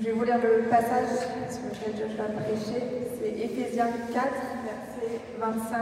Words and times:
Je 0.00 0.06
vais 0.06 0.12
vous 0.12 0.24
lire 0.24 0.38
le 0.42 0.70
passage 0.70 1.04
sur 1.50 1.60
lequel 1.68 1.92
Joshua 1.92 2.24
a 2.24 2.40
prêché. 2.40 2.80
C'est 3.18 3.28
Éphésiens 3.28 3.90
4, 4.12 4.24
verset 4.64 5.20
25, 5.38 5.80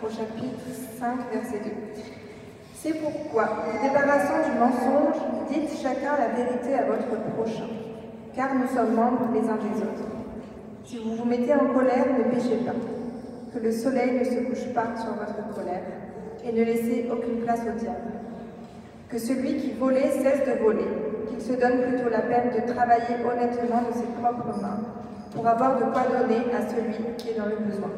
au 0.00 0.08
chapitre 0.08 0.62
5, 0.98 1.16
verset 1.32 1.58
2. 1.64 1.70
C'est 2.74 2.92
pourquoi, 3.00 3.66
vous 3.66 3.82
débarrassant 3.82 4.48
du 4.48 4.56
mensonge, 4.58 5.16
dites 5.50 5.76
chacun 5.82 6.16
la 6.18 6.28
vérité 6.28 6.74
à 6.74 6.84
votre 6.84 7.08
prochain, 7.34 7.66
car 8.36 8.54
nous 8.54 8.68
sommes 8.68 8.94
membres 8.94 9.26
les 9.34 9.40
uns 9.40 9.58
des 9.58 9.82
autres. 9.82 10.06
Si 10.84 10.98
vous 10.98 11.16
vous 11.16 11.24
mettez 11.24 11.54
en 11.54 11.74
colère, 11.74 12.06
ne 12.16 12.32
péchez 12.32 12.58
pas. 12.64 12.78
Que 13.52 13.58
le 13.58 13.72
soleil 13.72 14.20
ne 14.20 14.24
se 14.24 14.38
couche 14.46 14.72
pas 14.72 14.94
sur 14.96 15.14
votre 15.14 15.54
colère, 15.56 15.82
et 16.44 16.52
ne 16.52 16.62
laissez 16.62 17.08
aucune 17.10 17.40
place 17.40 17.62
au 17.62 17.76
diable. 17.76 18.12
Que 19.08 19.18
celui 19.18 19.56
qui 19.56 19.72
volait 19.72 20.12
cesse 20.12 20.46
de 20.46 20.62
voler, 20.62 20.86
qu'il 21.28 21.40
se 21.40 21.52
donne 21.52 21.82
plutôt 21.82 22.08
la 22.08 22.20
peine 22.20 22.50
de 22.50 22.72
travailler 22.72 23.16
honnêtement 23.24 23.82
de 23.88 23.92
ses 23.92 24.06
propres 24.20 24.60
mains, 24.60 24.80
pour 25.34 25.46
avoir 25.46 25.76
de 25.76 25.84
quoi 25.84 26.02
donner 26.08 26.42
à 26.52 26.68
celui 26.68 27.14
qui 27.16 27.30
est 27.30 27.38
dans 27.38 27.46
le 27.46 27.56
besoin. 27.56 27.90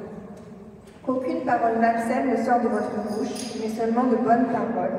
Qu'aucune 1.05 1.41
parole 1.45 1.79
malsaine 1.81 2.31
ne 2.31 2.37
sort 2.37 2.61
de 2.61 2.69
votre 2.69 2.95
bouche, 3.09 3.55
mais 3.61 3.69
seulement 3.69 4.05
de 4.05 4.17
bonnes 4.17 4.47
paroles, 4.53 4.99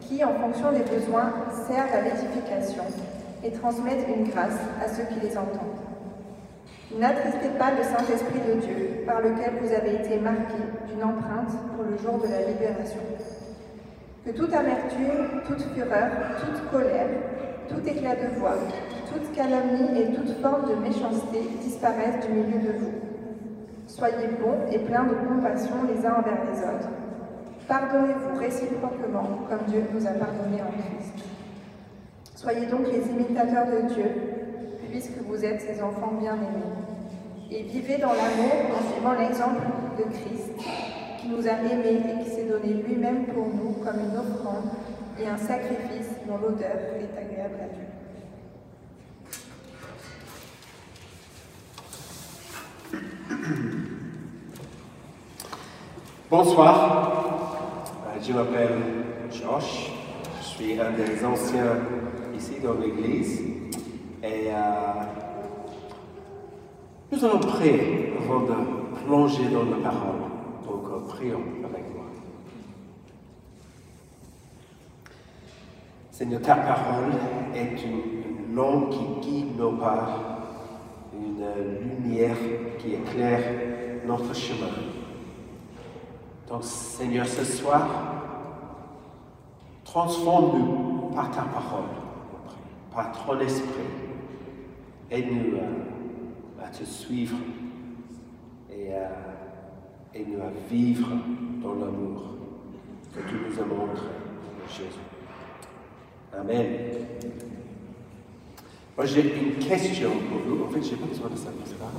qui, 0.00 0.22
en 0.24 0.34
fonction 0.34 0.72
des 0.72 0.84
besoins, 0.84 1.32
servent 1.66 1.94
à 1.94 2.02
l'édification 2.02 2.84
et 3.42 3.50
transmettent 3.50 4.06
une 4.08 4.28
grâce 4.28 4.60
à 4.84 4.88
ceux 4.88 5.04
qui 5.04 5.20
les 5.20 5.36
entendent. 5.36 5.80
N'attristez 6.98 7.48
pas 7.58 7.72
le 7.76 7.82
Saint-Esprit 7.82 8.40
de 8.46 8.60
Dieu, 8.60 9.02
par 9.06 9.20
lequel 9.20 9.54
vous 9.60 9.72
avez 9.72 9.96
été 9.96 10.18
marqués 10.20 10.68
d'une 10.88 11.02
empreinte 11.02 11.50
pour 11.74 11.84
le 11.84 11.96
jour 11.98 12.22
de 12.22 12.30
la 12.30 12.42
libération. 12.42 13.00
Que 14.24 14.30
toute 14.30 14.54
amertume, 14.54 15.42
toute 15.46 15.62
fureur, 15.74 16.08
toute 16.40 16.70
colère, 16.70 16.93
tout 17.74 17.88
éclat 17.88 18.14
de 18.14 18.38
voix, 18.38 18.56
toute 19.12 19.32
calomnie 19.32 20.00
et 20.00 20.14
toute 20.14 20.40
forme 20.40 20.68
de 20.68 20.74
méchanceté 20.76 21.40
disparaissent 21.60 22.26
du 22.26 22.32
milieu 22.32 22.60
de 22.60 22.78
vous. 22.78 22.92
Soyez 23.86 24.28
bons 24.40 24.70
et 24.72 24.78
pleins 24.78 25.04
de 25.04 25.14
compassion 25.28 25.74
les 25.88 26.06
uns 26.06 26.14
envers 26.14 26.44
les 26.50 26.58
autres. 26.60 26.88
Pardonnez-vous 27.68 28.38
réciproquement 28.38 29.46
comme 29.48 29.66
Dieu 29.68 29.84
nous 29.92 30.06
a 30.06 30.10
pardonné 30.10 30.60
en 30.62 30.72
Christ. 30.72 31.24
Soyez 32.34 32.66
donc 32.66 32.86
les 32.92 33.08
imitateurs 33.08 33.66
de 33.66 33.94
Dieu, 33.94 34.10
puisque 34.90 35.18
vous 35.26 35.44
êtes 35.44 35.62
ses 35.62 35.82
enfants 35.82 36.12
bien-aimés. 36.20 36.74
Et 37.50 37.62
vivez 37.62 37.98
dans 37.98 38.12
l'amour 38.12 38.76
en 38.76 38.92
suivant 38.92 39.12
l'exemple 39.14 39.62
de 39.98 40.02
Christ, 40.04 40.52
qui 41.18 41.28
nous 41.28 41.46
a 41.46 41.52
aimés 41.52 42.02
et 42.04 42.24
qui 42.24 42.30
s'est 42.30 42.44
donné 42.44 42.74
lui-même 42.74 43.26
pour 43.26 43.46
nous 43.46 43.72
comme 43.84 44.00
une 44.00 44.18
offrande 44.18 44.70
et 45.18 45.26
un 45.26 45.36
sacrifice 45.36 46.03
dont 46.26 46.38
l'odeur 46.38 46.76
est 46.98 47.18
agréable 47.18 47.58
à 47.60 47.68
Dieu. 47.74 47.84
Bonsoir, 56.30 57.10
Euh, 58.06 58.20
je 58.22 58.32
m'appelle 58.32 58.80
Josh, 59.30 59.92
je 60.40 60.44
suis 60.44 60.80
un 60.80 60.92
des 60.92 61.24
anciens 61.24 61.76
ici 62.36 62.54
dans 62.62 62.74
l'église 62.74 63.40
et 64.22 64.48
euh, 64.48 65.04
nous 67.12 67.24
allons 67.24 67.38
prier 67.38 68.12
avant 68.18 68.40
de 68.40 68.54
plonger 69.04 69.48
dans 69.52 69.64
la 69.64 69.76
parole. 69.76 70.20
Donc 70.66 70.84
euh, 70.92 71.08
prions 71.08 71.42
avec 71.64 71.84
moi. 71.94 72.04
Seigneur, 76.14 76.42
ta 76.42 76.54
parole 76.54 77.10
est 77.56 77.74
une, 77.84 78.54
lampe 78.54 78.90
qui 78.90 79.28
guide 79.28 79.58
nos 79.58 79.72
pas, 79.72 80.06
une 81.12 81.44
lumière 81.82 82.36
qui 82.78 82.94
éclaire 82.94 83.42
notre 84.06 84.32
chemin. 84.32 84.70
Donc, 86.48 86.62
Seigneur, 86.62 87.26
ce 87.26 87.42
soir, 87.42 87.88
transforme-nous 89.82 91.10
par 91.16 91.32
ta 91.32 91.42
parole, 91.42 91.90
par 92.94 93.10
ton 93.10 93.40
esprit. 93.40 93.82
Aide-nous 95.10 95.58
à, 95.58 96.66
à 96.66 96.68
te 96.68 96.84
suivre 96.84 97.38
et 98.70 98.94
à, 98.94 99.10
aide-nous 100.14 100.42
à 100.42 100.52
vivre 100.70 101.08
dans 101.60 101.74
l'amour 101.74 102.22
que 103.12 103.18
tu 103.28 103.34
nous 103.34 103.60
as 103.60 103.66
montré, 103.66 104.06
Jésus. 104.68 105.13
Amen. 106.40 106.66
Moi, 108.96 109.06
j'ai 109.06 109.20
une 109.22 109.64
question 109.64 110.10
pour 110.28 110.38
vous. 110.46 110.64
En 110.64 110.68
fait, 110.68 110.82
je 110.82 110.90
n'ai 110.90 110.96
pas 110.96 111.06
besoin 111.06 111.28
de 111.28 111.36
ça, 111.36 111.48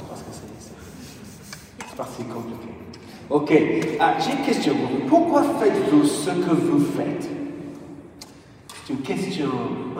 Parce 0.10 0.22
que 0.22 0.28
c'est, 0.32 1.96
pas 1.96 2.08
si 2.16 2.24
compliqué. 2.24 2.70
Ok, 3.30 3.54
ah, 4.00 4.16
j'ai 4.20 4.32
une 4.32 4.46
question 4.46 4.76
pour 4.76 4.88
vous. 4.88 5.08
Pourquoi 5.08 5.44
faites-vous 5.60 6.04
ce 6.04 6.30
que 6.30 6.54
vous 6.54 6.80
faites? 6.80 7.30
C'est 8.86 8.94
une 8.94 9.00
question 9.00 9.50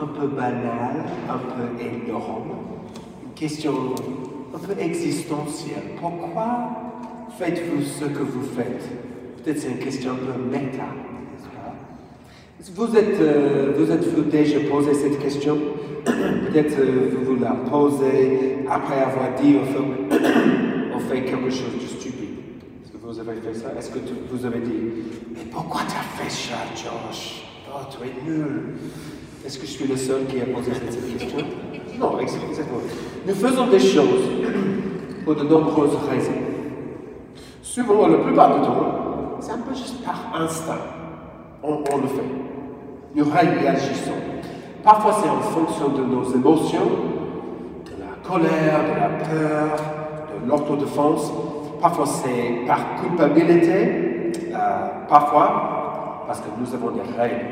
un 0.00 0.06
peu 0.06 0.28
banale, 0.28 1.04
un 1.28 1.38
peu 1.38 1.82
ignorante, 1.82 2.44
une 3.24 3.32
question 3.34 3.94
un 4.54 4.58
peu 4.58 4.80
existentielle. 4.80 5.96
Pourquoi 6.00 6.70
faites-vous 7.38 7.82
ce 7.82 8.04
que 8.04 8.22
vous 8.22 8.42
faites? 8.42 8.84
Peut-être 9.42 9.60
c'est 9.60 9.70
une 9.70 9.78
question 9.78 10.12
un 10.12 10.14
peu 10.14 10.40
méta, 10.50 10.84
vous 12.60 12.96
êtes, 12.96 13.20
euh, 13.20 13.72
vous 13.76 13.90
êtes-vous 13.90 14.22
déjà 14.22 14.60
posé 14.60 14.94
cette 14.94 15.18
question 15.18 15.58
Peut-être 16.04 16.78
euh, 16.78 17.10
vous 17.12 17.34
vous 17.34 17.42
la 17.42 17.50
posez 17.50 18.58
après 18.70 19.00
avoir 19.00 19.34
dit 19.40 19.56
on 19.60 19.64
fait, 19.66 20.18
on 20.94 20.98
fait 21.00 21.22
quelque 21.22 21.50
chose 21.50 21.74
de 21.80 21.86
stupide. 21.86 22.30
Est-ce 22.82 22.92
que 22.92 22.96
vous 23.02 23.20
avez 23.20 23.40
fait 23.40 23.54
ça? 23.54 23.68
Est-ce 23.78 23.90
que 23.90 23.98
vous 24.30 24.46
avez 24.46 24.60
dit 24.60 24.72
Mais 25.34 25.44
pourquoi 25.50 25.82
tu 25.82 25.94
as 25.96 26.24
fait 26.24 26.30
ça, 26.30 26.54
Josh? 26.74 27.44
Oh, 27.68 27.80
tu 27.90 27.98
es 28.06 28.24
nul. 28.24 28.74
Est-ce 29.44 29.58
que 29.58 29.66
je 29.66 29.72
suis 29.72 29.86
le 29.86 29.96
seul 29.96 30.24
qui 30.26 30.40
a 30.40 30.46
posé 30.46 30.70
cette 30.72 31.18
question? 31.18 31.38
Non, 32.00 32.18
exactement. 32.18 32.80
Nous 33.26 33.34
faisons 33.34 33.66
des 33.68 33.80
choses 33.80 34.24
pour 35.24 35.34
de 35.34 35.44
nombreuses 35.44 35.96
raisons. 36.08 36.32
Souvent, 37.62 38.06
la 38.08 38.18
plupart 38.18 38.58
du 38.58 38.66
temps, 38.66 39.38
c'est 39.40 39.52
un 39.52 39.58
peu 39.58 39.74
juste 39.74 40.02
par 40.02 40.40
instinct. 40.40 40.78
On 41.62 41.78
le 41.78 42.08
fait. 42.08 42.45
Nous 43.16 43.24
réagissons. 43.24 44.12
Parfois, 44.84 45.16
c'est 45.20 45.28
en 45.28 45.40
fonction 45.40 45.88
de 45.88 46.04
nos 46.04 46.22
émotions, 46.32 46.90
de 47.86 47.90
la 47.98 48.28
colère, 48.28 48.80
de 48.84 49.00
la 49.00 49.08
peur, 49.24 49.76
de 50.44 50.48
l'autodéfense. 50.48 51.32
Parfois, 51.80 52.06
c'est 52.06 52.66
par 52.66 52.78
culpabilité. 53.02 54.32
Euh, 54.54 54.86
parfois, 55.08 56.24
parce 56.26 56.40
que 56.40 56.46
nous 56.60 56.72
avons 56.74 56.90
des 56.90 57.02
règles. 57.18 57.46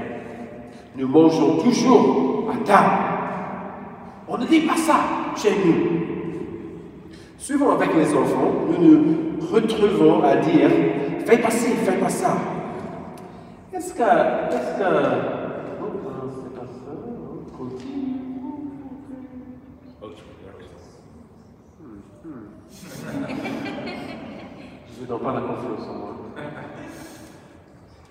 Nous 0.97 1.09
mangeons 1.09 1.59
toujours 1.59 2.51
à 2.53 2.65
table. 2.65 3.15
On 4.29 4.39
ne 4.39 4.47
dit 4.47 4.61
pas 4.61 4.77
ça 4.77 4.97
chez 5.37 5.57
nous. 5.65 6.15
Souvent 7.39 7.73
avec 7.73 7.95
les 7.95 8.15
enfants, 8.15 8.53
nous 8.71 8.87
nous 8.87 9.17
retrouvons 9.53 10.23
à 10.23 10.37
dire 10.37 10.71
fais 11.27 11.39
pas 11.39 11.51
ci, 11.51 11.71
fais 11.73 11.99
pas 11.99 12.09
ça. 12.09 12.37
Est-ce 13.73 13.93
que. 13.95 14.03
Est-ce 14.03 14.79
que. 14.79 14.85
Oh, 15.81 15.91
ben, 16.05 16.31
c'est 16.31 16.55
pas 16.55 16.67
ça. 16.67 16.93
on 16.95 17.57
continue. 17.57 18.15
Je 24.97 25.03
ne 25.03 25.07
donne 25.07 25.14
pas 25.25 25.33
la 25.33 25.41
confiance 25.41 25.89
en 25.89 25.99
moi. 25.99 26.15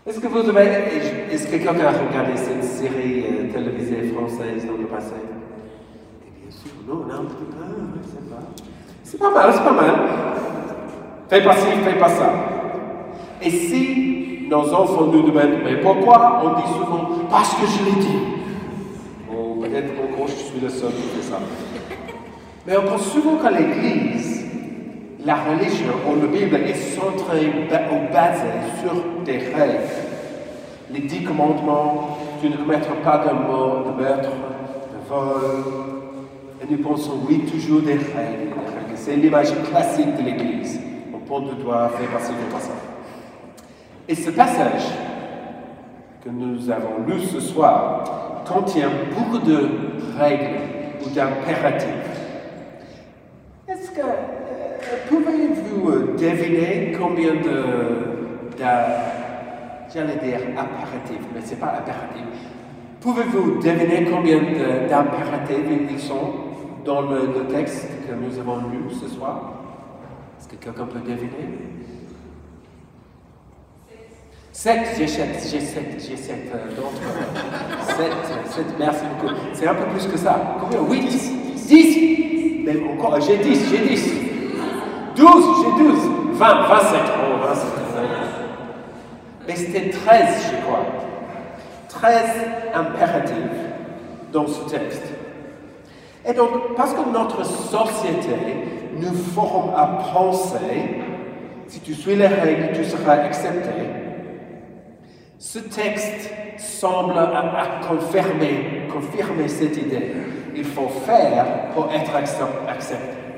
Est-ce 0.05 0.19
que 0.19 0.27
vous 0.27 0.49
avez. 0.49 1.31
Est-ce 1.31 1.45
que 1.45 1.51
quelqu'un 1.51 1.85
a 1.85 1.91
regardé 1.91 2.35
cette 2.35 2.63
série 2.63 3.23
euh, 3.23 3.53
télévisée 3.53 4.11
française 4.13 4.65
dans 4.65 4.77
le 4.77 4.85
passé? 4.85 5.13
Eh 6.27 6.41
bien 6.41 6.51
sûr, 6.51 6.71
non, 6.87 7.05
non, 7.05 7.27
ah, 7.29 7.65
c'est 8.03 8.29
pas. 8.29 8.39
C'est 9.03 9.19
pas 9.19 9.31
mal, 9.31 9.53
c'est 9.53 9.63
pas 9.63 9.71
mal. 9.71 9.95
Fais 11.29 11.43
pas 11.43 11.55
ci, 11.55 11.67
fais 11.83 11.99
pas 11.99 12.09
ça. 12.09 12.33
Et 13.41 13.49
si 13.49 14.47
nos 14.49 14.73
enfants 14.73 15.05
nous 15.05 15.21
demandent, 15.21 15.61
mais 15.63 15.77
pourquoi 15.77 16.41
On 16.43 16.59
dit 16.59 16.73
souvent, 16.73 17.09
parce 17.29 17.53
que 17.53 17.65
je 17.65 17.85
l'ai 17.85 18.01
dit? 18.01 18.19
Ou 19.31 19.61
peut-être 19.61 19.93
encore 20.03 20.27
je 20.27 20.33
suis 20.33 20.59
le 20.59 20.69
seul 20.69 20.91
qui 20.91 21.03
fait 21.03 21.21
ça. 21.21 21.39
Mais 22.67 22.77
on 22.77 22.83
pense 22.83 23.11
souvent 23.11 23.37
qu'à 23.37 23.51
l'Église, 23.51 24.42
la 25.25 25.35
religion 25.35 25.93
ou 26.07 26.21
la 26.21 26.27
Bible 26.27 26.55
est 26.55 26.95
centrée 26.95 27.47
ou 27.47 28.13
basée 28.13 28.43
sur 28.81 29.23
des 29.23 29.37
règles. 29.37 29.89
Les 30.91 31.01
dix 31.01 31.23
commandements, 31.23 32.17
tu 32.41 32.49
ne 32.49 32.57
commettras 32.57 32.95
pas 33.03 33.25
de 33.25 33.33
mort, 33.33 33.85
de 33.85 34.01
meurtre, 34.01 34.29
de 34.29 35.09
vol. 35.09 35.63
Et 36.61 36.71
nous 36.71 36.77
pensons, 36.77 37.19
oui, 37.27 37.45
toujours 37.51 37.81
des 37.81 37.93
règles. 37.93 38.53
C'est 38.95 39.15
l'image 39.15 39.53
classique 39.69 40.15
de 40.15 40.23
l'Église. 40.23 40.79
On 41.13 41.19
porte 41.19 41.45
le 41.49 41.63
doigt, 41.63 41.89
fait 41.97 42.05
passer 42.05 42.31
le 42.31 42.53
passage. 42.53 42.71
Et 44.07 44.15
ce 44.15 44.29
passage 44.29 44.83
que 46.23 46.29
nous 46.29 46.69
avons 46.69 47.05
lu 47.07 47.19
ce 47.19 47.39
soir 47.39 48.43
contient 48.45 48.89
beaucoup 49.15 49.39
de 49.39 49.69
règles, 50.17 50.59
ou 51.05 51.09
d'impératif. 51.09 51.89
Est-ce 53.67 53.91
que 53.91 54.01
pouvez-vous 55.83 55.89
euh, 55.89 56.17
deviner 56.17 56.93
combien 56.97 57.33
de, 57.33 57.63
j'allais 59.93 60.15
dire 60.15 60.39
impératifs, 60.57 61.27
mais 61.33 61.41
ce 61.41 61.51
n'est 61.51 61.55
pas 61.57 61.75
impératif. 61.77 62.23
Pouvez-vous 63.01 63.61
deviner 63.61 64.09
combien 64.09 64.39
d'impératifs 64.89 65.89
ils 65.89 65.99
sont 65.99 66.33
dans 66.85 67.01
le, 67.01 67.47
texte 67.51 67.89
que 68.07 68.13
nous 68.13 68.39
avons 68.39 68.69
lu 68.69 68.89
ce 68.89 69.07
soir? 69.07 69.53
Est-ce 70.39 70.47
que 70.47 70.55
quelqu'un 70.55 70.85
peut 70.85 70.99
deviner? 70.99 71.29
Sept, 74.51 74.95
j'ai 74.97 75.07
sept, 75.07 75.47
j'ai 75.51 75.59
sept, 75.59 76.07
j'ai 76.07 76.15
sept 76.15 76.51
euh, 76.53 76.75
d'autres. 76.75 77.01
sept, 77.87 78.51
sept, 78.51 78.65
merci 78.77 79.03
beaucoup. 79.09 79.33
C'est 79.51 79.67
un 79.67 79.73
peu 79.73 79.85
plus 79.85 80.05
que 80.05 80.17
ça. 80.17 80.57
Combien? 80.59 80.79
Oui, 80.87 81.01
dix. 81.09 81.31
Dix 81.67 82.63
Même 82.63 82.87
encore, 82.91 83.19
j'ai 83.19 83.37
dix, 83.37 83.67
j'ai 83.71 83.89
dix. 83.89 84.32
Douze, 85.15 85.45
j'ai 85.63 85.83
douze. 85.83 86.09
Vingt, 86.33 86.67
vingt-sept. 86.67 87.01
Oh, 87.17 87.45
vingt-sept. 87.45 87.83
Mais 89.47 89.55
c'était 89.55 89.89
treize, 89.89 90.51
je 90.51 90.65
crois. 90.65 90.85
Treize 91.89 92.45
impératifs 92.73 93.35
dans 94.31 94.47
ce 94.47 94.69
texte. 94.69 95.03
Et 96.25 96.33
donc, 96.33 96.75
parce 96.75 96.93
que 96.93 97.09
notre 97.11 97.45
société 97.45 98.35
nous 98.95 99.13
forme 99.13 99.71
à 99.75 99.85
penser, 100.13 101.01
si 101.67 101.79
tu 101.81 101.93
suis 101.93 102.15
les 102.15 102.27
règles, 102.27 102.71
tu 102.73 102.85
seras 102.85 103.13
accepté, 103.13 103.69
ce 105.37 105.59
texte 105.59 106.31
semble 106.57 107.17
à, 107.17 107.81
confirmer 107.87 109.47
cette 109.47 109.77
idée. 109.77 110.13
Il 110.55 110.63
faut 110.63 110.87
faire 110.87 111.45
pour 111.73 111.91
être 111.91 112.15
accepté, 112.15 113.32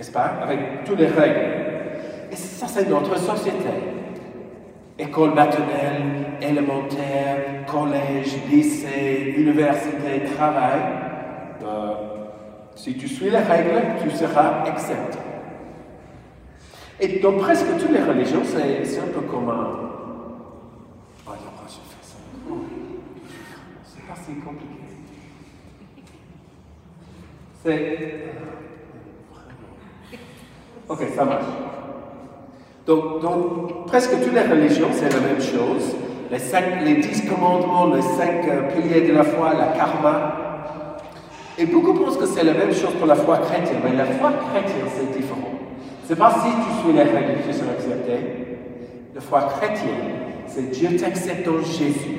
n'est-ce 0.00 0.12
pas 0.12 0.38
Avec 0.42 0.84
toutes 0.84 0.98
les 0.98 1.08
règles. 1.08 1.40
Et 2.32 2.36
ça, 2.36 2.66
c'est 2.66 2.88
notre 2.88 3.18
société. 3.18 3.68
École 4.98 5.34
maternelle, 5.34 6.38
élémentaire, 6.40 7.66
collège, 7.66 8.34
lycée, 8.50 9.34
université, 9.36 10.24
travail. 10.34 10.80
Euh, 11.62 11.92
si 12.74 12.96
tu 12.96 13.08
suis 13.08 13.28
les 13.28 13.38
règles, 13.40 14.00
tu 14.02 14.10
seras 14.10 14.62
accepté. 14.64 15.18
Et 16.98 17.18
dans 17.18 17.36
presque 17.36 17.66
toutes 17.78 17.92
les 17.92 18.02
religions, 18.02 18.42
c'est 18.44 18.98
un 19.00 19.12
peu 19.12 19.20
comme 19.20 19.50
un. 19.50 19.76
Oh. 21.26 21.32
C'est 23.84 24.06
pas 24.06 24.14
si 24.16 24.34
compliqué. 24.40 24.80
C'est. 27.62 28.30
Ok, 30.90 31.06
ça 31.14 31.24
marche. 31.24 31.44
Donc, 32.84 33.86
presque 33.86 34.10
toutes 34.10 34.34
les 34.34 34.40
religions, 34.40 34.88
c'est 34.92 35.08
la 35.08 35.20
même 35.20 35.40
chose. 35.40 35.94
Les, 36.32 36.40
cinq, 36.40 36.82
les 36.84 36.96
dix 36.96 37.22
commandements, 37.28 37.94
les 37.94 38.02
cinq 38.02 38.48
euh, 38.48 38.68
piliers 38.72 39.06
de 39.06 39.12
la 39.12 39.22
foi, 39.22 39.54
la 39.54 39.68
karma, 39.68 40.36
et 41.56 41.66
beaucoup 41.66 41.94
pensent 41.94 42.16
que 42.16 42.26
c'est 42.26 42.42
la 42.42 42.54
même 42.54 42.72
chose 42.72 42.92
pour 42.98 43.06
la 43.06 43.14
foi 43.14 43.38
chrétienne, 43.38 43.78
mais 43.84 43.96
la 43.96 44.06
foi 44.06 44.32
chrétienne, 44.50 44.86
c'est 44.96 45.16
différent. 45.16 45.52
C'est 46.08 46.16
pas 46.16 46.32
si 46.32 46.48
tu 46.48 46.82
suis 46.82 46.92
les 46.92 47.04
règles 47.04 47.40
que 47.40 47.46
tu 47.46 47.52
seras 47.56 47.70
accepté. 47.70 48.12
La 49.14 49.20
foi 49.20 49.42
chrétienne, 49.42 50.10
c'est 50.48 50.72
Dieu 50.72 50.96
t'accepte 50.96 51.46
en 51.46 51.62
Jésus. 51.62 52.18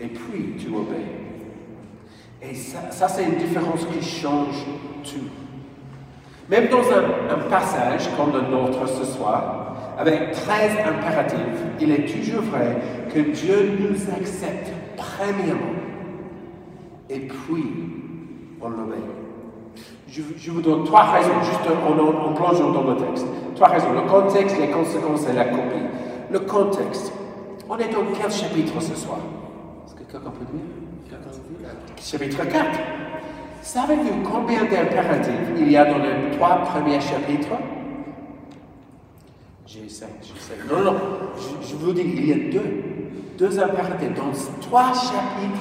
Et 0.00 0.06
puis, 0.06 0.56
tu 0.58 0.68
obéis. 0.68 1.04
Et 2.40 2.54
ça, 2.54 3.08
c'est 3.08 3.24
une 3.24 3.36
différence 3.36 3.84
qui 3.92 4.02
change 4.02 4.64
tout. 5.04 5.51
Même 6.48 6.68
dans 6.68 6.80
un, 6.80 7.48
passage 7.48 8.08
comme 8.16 8.32
le 8.32 8.42
nôtre 8.50 8.88
ce 8.88 9.04
soir, 9.04 9.76
avec 9.98 10.32
13 10.32 10.72
impératifs, 10.86 11.38
il 11.80 11.92
est 11.92 12.06
toujours 12.06 12.42
vrai 12.42 12.76
que 13.12 13.20
Dieu 13.20 13.78
nous 13.78 14.14
accepte 14.14 14.70
premièrement 14.96 15.74
et 17.08 17.20
puis 17.20 17.64
on 18.60 18.68
l'obéit. 18.68 19.02
Je, 20.08 20.50
vous 20.50 20.60
donne 20.60 20.84
trois 20.84 21.04
raisons, 21.12 21.42
juste 21.42 21.60
en, 21.66 21.98
en, 21.98 22.32
plongeant 22.34 22.70
dans 22.70 22.90
le 22.90 22.96
texte. 22.96 23.26
Trois 23.54 23.68
raisons. 23.68 23.92
Le 23.92 24.02
contexte, 24.02 24.58
les 24.58 24.68
conséquences 24.68 25.26
et 25.26 25.32
la 25.32 25.46
copie. 25.46 25.86
Le 26.30 26.40
contexte. 26.40 27.12
On 27.68 27.78
est 27.78 27.88
dans 27.88 28.04
quel 28.14 28.30
chapitre 28.30 28.78
ce 28.80 28.94
soir? 28.94 29.18
Est-ce 29.86 29.94
que 29.94 30.00
quelqu'un 30.00 30.30
peut 30.30 30.44
dire 30.52 30.82
Chapitre 31.98 32.44
4. 32.44 32.78
Savez-vous 33.62 34.28
combien 34.28 34.64
d'impératifs 34.64 35.32
il 35.56 35.70
y 35.70 35.76
a 35.76 35.84
dans 35.84 35.98
les 35.98 36.36
trois 36.36 36.56
premiers 36.62 37.00
chapitres? 37.00 37.56
J'ai 39.66 39.88
cinq, 39.88 40.08
j'ai 40.20 40.38
cinq. 40.38 40.70
Non, 40.70 40.82
non, 40.84 40.96
je, 41.36 41.68
je 41.68 41.76
vous 41.76 41.92
dis, 41.92 42.02
il 42.02 42.26
y 42.26 42.32
a 42.32 42.52
deux. 42.52 42.82
Deux 43.38 43.58
impératifs 43.60 44.14
dans 44.14 44.32
trois 44.60 44.92
chapitres. 44.92 45.60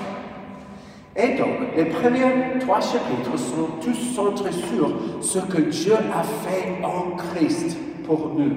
Et 1.16 1.38
donc, 1.38 1.76
les 1.76 1.86
premiers 1.86 2.60
trois 2.60 2.82
chapitres 2.82 3.38
sont 3.38 3.70
tous 3.82 4.16
centrés 4.16 4.52
sur 4.52 4.94
ce 5.22 5.40
que 5.40 5.62
Dieu 5.62 5.94
a 5.94 6.24
fait 6.24 6.84
en 6.84 7.16
Christ 7.16 7.78
pour 8.06 8.34
nous. 8.36 8.56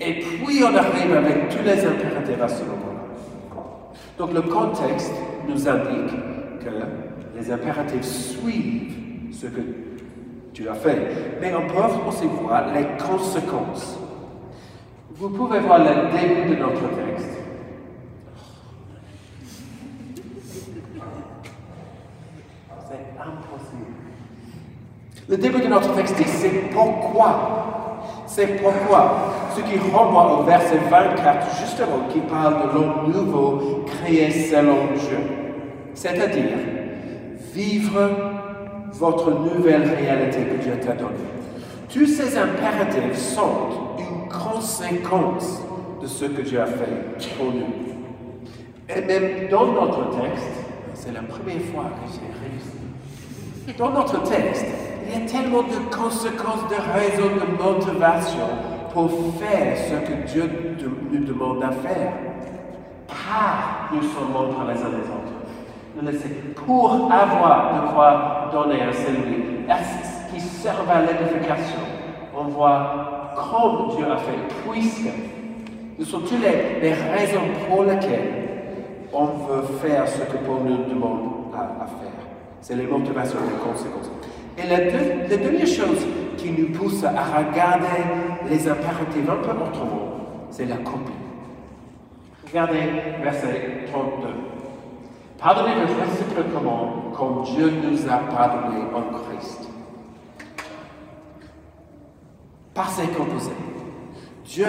Et 0.00 0.20
puis 0.20 0.62
on 0.64 0.74
arrive 0.74 1.14
avec 1.16 1.48
tous 1.48 1.62
les 1.64 1.84
impératifs 1.84 2.40
à 2.42 2.48
ce 2.48 2.62
moment-là. 2.62 3.62
Donc 4.18 4.32
le 4.32 4.42
contexte 4.42 5.12
nous 5.48 5.68
indique 5.68 6.14
que 6.60 6.70
les 7.38 7.50
impératifs 7.52 8.04
suivent 8.04 9.32
ce 9.32 9.46
que 9.46 9.60
Dieu 10.52 10.70
a 10.70 10.74
fait. 10.74 11.38
Mais 11.40 11.52
on 11.54 11.66
peut 11.66 12.08
aussi 12.08 12.26
voir 12.26 12.72
les 12.74 12.86
conséquences. 12.98 13.98
Vous 15.14 15.30
pouvez 15.30 15.60
voir 15.60 15.78
le 15.78 16.10
début 16.16 16.54
de 16.54 16.60
notre 16.60 16.80
texte. 16.80 17.38
Le 25.28 25.36
début 25.36 25.60
de 25.60 25.66
notre 25.66 25.94
texte 25.94 26.16
dit 26.16 26.24
c'est 26.24 26.70
pourquoi. 26.72 28.04
C'est 28.26 28.62
pourquoi. 28.62 29.34
Ce 29.54 29.60
qui 29.60 29.78
renvoie 29.90 30.40
au 30.40 30.44
verset 30.44 30.78
24, 30.90 31.60
justement, 31.60 32.08
qui 32.10 32.20
parle 32.20 32.62
de 32.62 32.74
l'homme 32.74 33.12
nouveau 33.12 33.84
créé 33.86 34.30
selon 34.30 34.94
Dieu. 34.94 35.18
C'est-à-dire, 35.94 36.77
vivre 37.54 38.10
votre 38.92 39.30
nouvelle 39.30 39.82
réalité 39.94 40.40
que 40.40 40.62
Dieu 40.62 40.72
t'a 40.80 40.92
donnée. 40.92 41.14
Tous 41.92 42.06
ces 42.06 42.36
impératifs 42.36 43.16
sont 43.16 43.96
une 43.98 44.28
conséquence 44.28 45.62
de 46.02 46.06
ce 46.06 46.26
que 46.26 46.42
Dieu 46.42 46.60
a 46.60 46.66
fait 46.66 47.36
pour 47.36 47.46
nous. 47.46 47.88
Et 48.88 49.00
même 49.00 49.48
dans 49.50 49.66
notre 49.66 50.10
texte, 50.10 50.48
c'est 50.94 51.12
la 51.12 51.22
première 51.22 51.62
fois 51.72 51.84
que 51.84 52.12
j'ai 52.12 52.28
réussi. 52.42 53.76
Dans 53.78 53.90
notre 53.90 54.22
texte, 54.22 54.66
il 55.06 55.20
y 55.20 55.24
a 55.24 55.26
tellement 55.26 55.62
de 55.62 55.94
conséquences, 55.94 56.68
de 56.68 56.76
raisons, 56.92 57.34
de 57.36 57.62
motivation 57.62 58.48
pour 58.92 59.10
faire 59.38 59.76
ce 59.76 60.06
que 60.06 60.32
Dieu 60.32 60.50
nous 61.10 61.24
demande 61.24 61.62
à 61.62 61.70
faire. 61.70 62.12
Car 63.06 63.90
nous 63.92 64.02
sommes 64.02 64.32
membres 64.32 64.64
les 64.66 64.80
uns 64.80 64.90
les 64.90 65.08
autres. 65.08 65.37
Pour 66.54 67.12
avoir 67.12 67.74
de 67.74 67.92
quoi 67.92 68.50
donner 68.52 68.82
à 68.82 68.92
celui 68.92 69.64
qui 70.32 70.40
servent 70.40 70.88
à 70.88 71.00
l'édification? 71.00 71.80
On 72.36 72.44
voit 72.44 73.32
comme 73.34 73.96
Dieu 73.96 74.06
a 74.06 74.16
fait, 74.16 74.70
puisque 74.70 75.08
nous 75.98 76.04
sommes 76.04 76.22
toutes 76.22 76.40
les, 76.40 76.92
raisons 76.92 77.40
pour 77.68 77.82
lesquelles 77.82 78.48
on 79.12 79.24
veut 79.24 79.62
faire 79.82 80.06
ce 80.06 80.20
que 80.20 80.36
Paul 80.46 80.60
nous 80.64 80.84
demande 80.84 81.52
à, 81.52 81.86
faire? 81.86 82.12
C'est 82.60 82.76
les 82.76 82.86
motivations 82.86 83.38
et 83.38 83.50
les 83.50 83.72
conséquences. 83.72 84.10
Et 84.56 84.68
la, 84.68 85.36
dernière 85.36 85.66
chose 85.66 86.06
qui 86.36 86.52
nous 86.52 86.78
pousse 86.78 87.02
à 87.02 87.10
regarder 87.10 87.86
les 88.48 88.68
impératifs 88.68 89.28
un 89.28 89.42
peu 89.42 89.50
autrement, 89.50 90.46
c'est 90.50 90.66
la 90.66 90.76
copie. 90.76 91.12
Regardez 92.46 92.78
verset 93.20 93.84
32. 93.90 94.57
Pardonnez-vous 95.38 96.00
réciproquement 96.00 97.12
comme 97.16 97.44
Dieu 97.44 97.70
nous 97.70 98.08
a 98.08 98.16
pardonné 98.16 98.82
en 98.92 99.02
Christ. 99.18 99.68
Par 102.74 102.90
ses 102.90 103.06
composés. 103.08 103.52
Dieu 104.44 104.66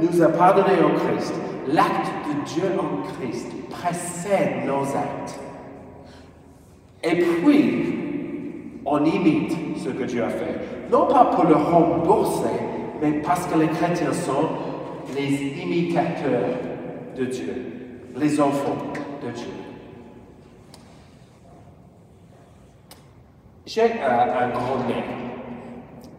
nous 0.00 0.22
a 0.22 0.28
pardonné 0.28 0.82
en 0.82 0.94
Christ. 0.98 1.34
L'acte 1.68 2.10
de 2.26 2.44
Dieu 2.54 2.64
en 2.78 3.02
Christ 3.12 3.48
précède 3.68 4.66
nos 4.66 4.82
actes. 4.84 5.38
Et 7.04 7.16
puis, 7.16 8.80
on 8.86 9.04
imite 9.04 9.52
ce 9.76 9.90
que 9.90 10.04
Dieu 10.04 10.24
a 10.24 10.30
fait. 10.30 10.88
Non 10.90 11.06
pas 11.06 11.26
pour 11.26 11.44
le 11.44 11.54
rembourser, 11.54 12.48
mais 13.02 13.12
parce 13.20 13.46
que 13.46 13.58
les 13.58 13.68
chrétiens 13.68 14.12
sont 14.12 14.48
les 15.14 15.34
imitateurs 15.62 16.56
de 17.14 17.24
Dieu, 17.26 17.54
les 18.16 18.40
enfants 18.40 18.78
de 19.22 19.30
Dieu. 19.32 19.67
J'ai 23.68 23.82
un 23.82 24.48
grand-mère, 24.48 25.04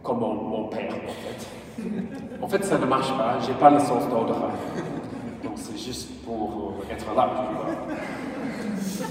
comme 0.04 0.20
mon, 0.20 0.68
père 0.68 0.94
en 0.94 1.08
fait. 1.08 1.48
En 2.40 2.46
fait, 2.46 2.64
ça 2.64 2.78
ne 2.78 2.86
marche 2.86 3.10
pas, 3.18 3.38
j'ai 3.44 3.54
pas 3.54 3.70
le 3.70 3.80
sens 3.80 4.08
d'ordre. 4.08 4.50
Donc 5.42 5.54
c'est 5.56 5.76
juste 5.76 6.24
pour 6.24 6.74
être 6.88 7.06
là, 7.16 7.28
tu 7.34 7.54
vois. 7.56 9.04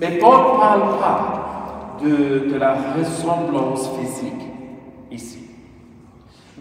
Mais 0.00 0.18
Paul 0.18 0.30
ne 0.30 0.58
parle 0.58 0.98
pas 0.98 1.98
de, 2.02 2.50
de, 2.54 2.56
la 2.56 2.74
ressemblance 2.96 3.90
physique 3.98 4.48
ici. 5.10 5.50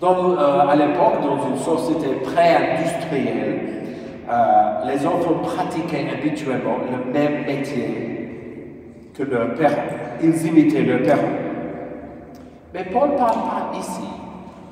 Donc, 0.02 0.38
euh, 0.38 0.68
à 0.68 0.76
l'époque, 0.76 1.22
dans 1.22 1.48
une 1.48 1.58
société 1.58 2.16
pré-industrielle, 2.16 3.86
euh, 4.30 4.92
les 4.92 5.08
enfants 5.08 5.36
pratiquaient 5.42 6.10
habituellement 6.12 6.80
le 6.92 7.14
même 7.14 7.46
métier 7.46 8.13
que 9.14 9.24
leurs 9.24 9.54
parents. 9.56 9.90
Ils 10.22 10.48
imitaient 10.48 10.84
leurs 10.84 11.04
parents. 11.04 11.38
Mais 12.74 12.86
Paul 12.86 13.12
ne 13.12 13.18
parle 13.18 13.34
pas 13.34 13.72
ici 13.78 14.08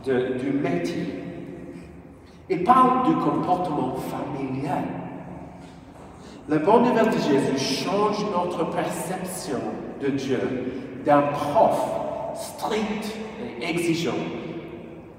de, 0.06 0.38
du 0.40 0.52
métier. 0.52 1.24
Il 2.50 2.64
parle 2.64 3.08
du 3.08 3.16
comportement 3.16 3.96
familial. 3.96 4.84
La 6.50 6.58
bonne 6.58 6.84
nouvelle 6.84 7.08
de 7.08 7.12
Jésus 7.12 7.86
change 7.86 8.26
notre 8.32 8.70
perception 8.72 9.60
de 10.02 10.08
Dieu 10.10 10.40
d'un 11.06 11.22
prof 11.22 11.80
strict 12.36 13.16
et 13.62 13.70
exigeant 13.70 14.12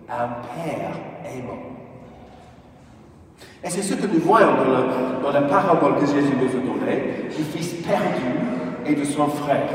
à 0.09 0.25
un 0.25 0.29
père 0.29 0.91
aimant. 1.25 1.62
Et 3.64 3.71
c'est 3.71 3.83
ce 3.83 3.95
que 3.95 4.07
nous 4.07 4.21
voyons 4.21 4.49
dans, 5.23 5.31
la 5.31 5.43
parabole 5.43 5.95
que 6.00 6.07
Jésus 6.07 6.33
nous 6.37 6.49
a 6.49 6.79
donnée 6.79 7.29
du 7.35 7.45
fils 7.45 7.75
perdu 7.87 8.62
et 8.87 8.95
de 8.95 9.05
son 9.05 9.27
frère. 9.29 9.69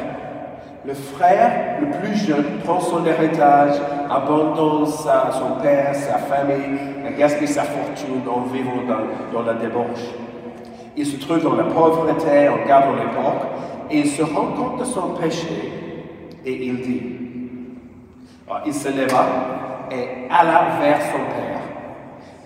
Le 0.85 0.93
frère, 0.93 1.79
le 1.81 1.87
plus 1.99 2.15
jeune, 2.15 2.59
prend 2.63 2.79
son 2.79 3.05
héritage, 3.05 3.75
abandonne 4.09 4.85
son 4.85 5.61
père, 5.61 5.93
sa 5.93 6.17
famille, 6.17 6.79
gaspille 7.17 7.47
sa 7.47 7.63
fortune 7.63 8.21
en 8.29 8.41
vivant 8.41 8.83
dans, 8.87 9.39
dans 9.39 9.45
la 9.45 9.53
débauche. 9.55 10.13
Il 10.95 11.05
se 11.05 11.17
trouve 11.17 11.43
dans 11.43 11.55
la 11.55 11.63
pauvreté, 11.63 12.47
en 12.47 12.65
gardant 12.65 12.95
l'époque, 12.95 13.47
et 13.91 13.99
il 13.99 14.07
se 14.07 14.21
rend 14.21 14.53
compte 14.55 14.79
de 14.79 14.85
son 14.85 15.09
péché, 15.19 15.71
et 16.45 16.53
il 16.53 16.81
dit, 16.81 17.03
il 18.65 18.73
se 18.73 18.87
leva 18.89 19.25
et 19.91 20.29
alla 20.29 20.79
vers 20.79 21.01
son 21.01 21.17
père. 21.17 21.61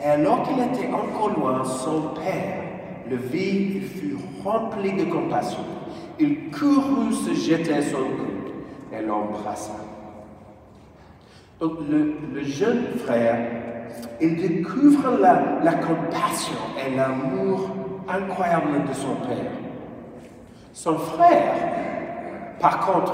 Et 0.03 0.09
alors 0.09 0.43
qu'il 0.43 0.57
était 0.59 0.91
encore 0.91 1.29
loin, 1.37 1.63
son 1.63 2.13
père 2.15 2.63
le 3.09 3.17
vit 3.17 3.77
et 3.77 3.81
fut 3.81 4.17
rempli 4.43 4.93
de 4.93 5.03
compassion. 5.05 5.63
Il 6.19 6.51
courut 6.51 7.13
se 7.13 7.33
jeter 7.33 7.73
à 7.73 7.81
son 7.81 7.97
cou 7.97 8.95
et 8.95 9.01
l'embrassa. 9.01 9.75
Donc 11.59 11.73
le, 11.89 12.43
jeune 12.43 12.85
frère, 13.05 13.37
il 14.19 14.35
découvre 14.35 15.17
la, 15.19 15.59
la 15.63 15.73
compassion 15.73 16.57
et 16.77 16.95
l'amour 16.95 17.69
incroyable 18.09 18.87
de 18.87 18.93
son 18.93 19.15
père. 19.27 19.51
Son 20.73 20.97
frère, 20.97 21.53
par 22.59 22.79
contre, 22.79 23.13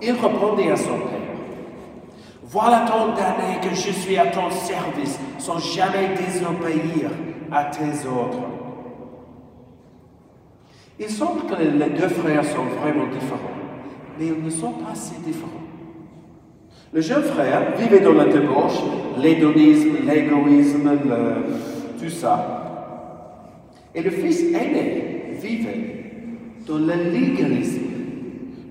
il 0.00 0.12
répondait 0.12 0.70
à 0.70 0.76
son 0.76 0.98
père, 0.98 1.26
voilà 2.44 2.84
tant 2.86 3.08
d'années 3.08 3.58
que 3.60 3.74
je 3.74 3.90
suis 3.90 4.16
à 4.16 4.26
ton 4.26 4.50
service 4.50 5.18
sans 5.38 5.58
jamais 5.58 6.14
désobéir 6.14 7.10
à 7.50 7.64
tes 7.64 8.06
ordres. 8.06 8.55
Il 10.98 11.10
semble 11.10 11.42
que 11.42 11.62
les 11.62 11.90
deux 11.90 12.08
frères 12.08 12.44
sont 12.44 12.64
vraiment 12.80 13.06
différents, 13.12 13.56
mais 14.18 14.28
ils 14.28 14.42
ne 14.42 14.50
sont 14.50 14.72
pas 14.72 14.94
si 14.94 15.14
différents. 15.20 15.50
Le 16.92 17.00
jeune 17.02 17.22
frère 17.22 17.76
vivait 17.76 18.00
dans 18.00 18.14
la 18.14 18.24
débauche, 18.24 18.80
l'hédonisme, 19.18 19.96
l'égoïsme, 20.06 20.90
tout 22.00 22.08
ça. 22.08 22.62
Et 23.94 24.02
le 24.02 24.10
fils 24.10 24.40
aîné 24.54 25.32
vivait 25.40 25.96
dans 26.66 26.78
le 26.78 26.94
légalisme, 27.10 27.82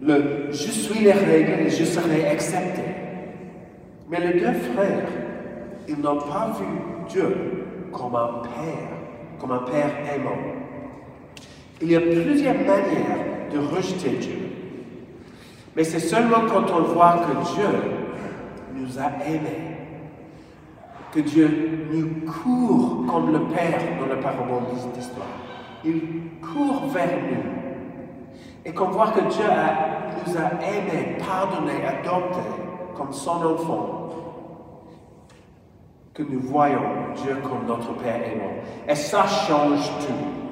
le 0.01 0.47
je 0.51 0.71
suis 0.71 1.03
les 1.03 1.11
règles 1.11 1.67
et 1.67 1.69
je 1.69 1.83
serai 1.83 2.27
accepté. 2.27 2.81
Mais 4.09 4.19
les 4.19 4.39
deux 4.39 4.53
frères, 4.73 5.07
ils 5.87 5.99
n'ont 5.99 6.17
pas 6.17 6.55
vu 6.59 6.65
Dieu 7.09 7.35
comme 7.91 8.15
un 8.15 8.41
père, 8.41 8.89
comme 9.39 9.51
un 9.51 9.59
père 9.59 9.91
aimant. 10.15 10.54
Il 11.81 11.91
y 11.91 11.95
a 11.95 12.01
plusieurs 12.01 12.55
manières 12.55 13.49
de 13.51 13.59
rejeter 13.59 14.09
Dieu. 14.11 14.45
Mais 15.75 15.83
c'est 15.83 15.99
seulement 15.99 16.47
quand 16.47 16.71
on 16.71 16.83
voit 16.93 17.19
que 17.19 17.53
Dieu 17.53 17.67
nous 18.75 18.97
a 18.97 19.25
aimés, 19.27 19.75
que 21.11 21.19
Dieu 21.19 21.87
nous 21.91 22.31
court 22.31 23.05
comme 23.09 23.33
le 23.33 23.39
Père 23.53 23.81
dans 23.99 24.07
la 24.07 24.21
parabole 24.21 24.63
d'histoire. 24.93 25.27
Il 25.83 26.01
court 26.41 26.87
vers 26.93 27.09
nous. 27.29 27.43
Et 28.63 28.73
qu'on 28.73 28.87
voit 28.87 29.11
que 29.11 29.19
Dieu 29.19 29.45
nous 30.25 30.37
a 30.37 30.63
aimés, 30.65 31.17
pardonnés, 31.19 31.85
adoptés 31.85 32.39
comme 32.95 33.11
son 33.11 33.45
enfant, 33.45 34.09
que 36.13 36.23
nous 36.23 36.39
voyons 36.39 37.13
Dieu 37.21 37.37
comme 37.43 37.67
notre 37.67 37.93
Père 37.97 38.15
aimant. 38.15 38.61
Et 38.87 38.95
ça 38.95 39.27
change 39.27 39.91
tout. 39.99 40.44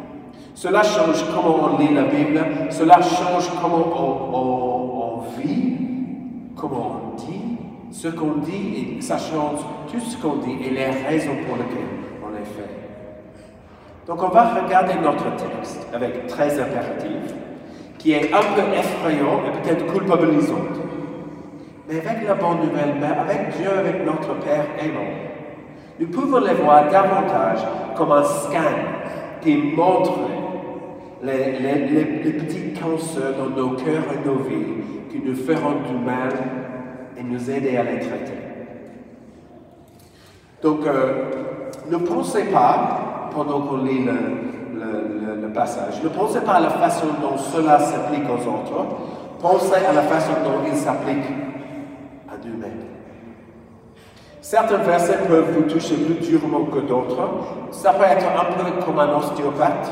Cela 0.55 0.83
change 0.83 1.25
comment 1.33 1.55
on 1.63 1.77
lit 1.79 1.93
la 1.93 2.03
Bible, 2.03 2.39
cela 2.69 3.01
change 3.01 3.50
comment 3.60 3.86
on, 4.36 5.24
vit, 5.39 5.77
comment 6.55 7.01
on 7.01 7.15
dit, 7.17 7.57
ce 7.91 8.07
qu'on 8.10 8.36
dit, 8.38 8.98
et 8.98 9.01
ça 9.01 9.17
change 9.17 9.62
tout 9.91 10.00
ce 10.00 10.15
qu'on 10.17 10.36
dit 10.36 10.57
et 10.63 10.69
les 10.69 10.86
raisons 10.86 11.36
pour 11.48 11.57
lesquelles 11.57 11.98
on 12.24 12.29
les 12.38 12.45
fait. 12.45 12.69
Donc 14.05 14.22
on 14.22 14.27
va 14.27 14.53
regarder 14.53 14.93
notre 15.01 15.36
texte 15.38 15.88
avec 15.91 16.27
13 16.27 16.60
impératifs, 16.60 17.33
qui 17.98 18.12
est 18.12 18.31
un 18.31 18.41
peu 18.55 18.62
effrayant 18.77 19.41
et 19.48 19.60
peut-être 19.60 19.91
culpabilisant. 19.91 20.62
Mais 21.89 22.00
avec 22.00 22.27
la 22.27 22.36
bonne 22.36 22.60
nouvelle, 22.60 22.95
mais 23.00 23.07
avec 23.07 23.57
Dieu, 23.57 23.69
avec 23.72 24.05
notre 24.05 24.36
Père 24.39 24.65
aimant, 24.79 25.10
nous 26.00 26.07
pouvons 26.07 26.39
les 26.39 26.53
voir 26.53 26.89
davantage 26.89 27.60
comme 27.95 28.12
un 28.12 28.24
scan 28.24 28.60
qui 29.41 29.57
montre 29.75 30.12
les, 31.24 32.32
petits 32.32 32.74
cancers 32.74 33.34
dans 33.38 33.50
nos 33.50 33.75
cœurs 33.75 34.03
et 34.13 34.27
nos 34.27 34.36
vies 34.36 34.84
qui 35.10 35.20
nous 35.20 35.36
feront 35.36 35.82
du 35.88 35.96
mal 36.03 36.32
et 37.18 37.24
nous 37.24 37.50
aider 37.50 37.77
à 37.77 37.84
les 37.84 38.00
traiter. 38.00 38.38
Donc, 40.62 40.86
euh, 40.86 41.32
ne 41.89 41.98
pensez 41.98 42.44
pas, 42.46 43.30
pendant 43.34 43.62
qu'on 43.62 43.77
lit 43.77 44.06
le, 44.06 45.42
le, 45.42 45.50
passage, 45.53 46.01
ne 46.03 46.10
pensez 46.10 46.42
pas 46.42 46.53
à 46.53 46.60
la 46.62 46.70
façon 46.72 47.08
dont 47.22 47.38
cela 47.38 47.77
s'applique 47.80 48.24
aux 48.24 48.48
autres, 48.48 48.86
pensez 49.39 49.86
à 49.88 49.94
la 49.94 50.01
façon 50.01 50.32
dont 50.44 50.68
il 50.68 50.75
s'applique 50.75 51.25
Certains 54.44 54.84
versets 54.84 55.18
peuvent 55.27 55.51
vous 55.51 55.63
toucher 55.63 55.96
plus 55.96 56.15
durement 56.15 56.65
que 56.65 56.80
d'autres. 56.80 57.18
Ça 57.72 57.94
peut 57.94 58.03
être 58.03 58.25
un 58.27 58.53
peu 58.53 58.86
comme 58.86 59.00
un 59.00 59.15
ostéopathe 59.18 59.89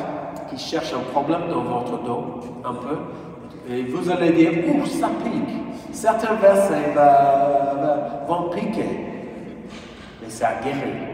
qui 0.52 0.58
cherche 0.58 0.94
un 0.94 1.12
problème 1.12 1.42
dans 1.50 1.62
votre 1.62 2.04
dos, 2.04 2.40
un 2.64 2.74
peu. 2.74 2.98
Et 3.74 3.84
vous 3.84 4.10
allez 4.12 4.32
dire, 4.32 4.52
ouh, 4.68 4.86
ça 4.86 5.10
pique. 5.24 5.56
Certains 5.92 6.36
versets 6.36 6.94
vont 8.28 8.50
piquer. 8.50 8.86
Mais 10.22 10.30
ça 10.30 10.50
guérit. 10.64 11.12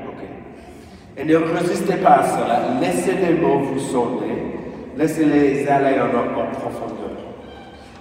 Et 1.20 1.26
ne 1.26 1.36
résistez 1.36 1.98
pas 1.98 2.18
à 2.20 2.24
cela. 2.24 2.60
Laissez 2.80 3.14
les 3.14 3.34
mots 3.40 3.60
vous 3.60 3.80
sonner. 3.80 4.56
Laissez-les 4.96 5.68
aller 5.68 6.00
en, 6.00 6.52
profondeur. 6.60 7.10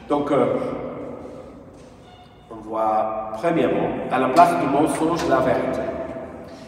Donc, 0.09 0.31
euh, 0.33 0.47
voit 2.67 3.31
premièrement 3.35 3.89
à 4.11 4.19
la 4.19 4.29
place 4.29 4.51
du 4.61 4.67
mensonge 4.67 5.29
la 5.29 5.39
vérité. 5.39 5.81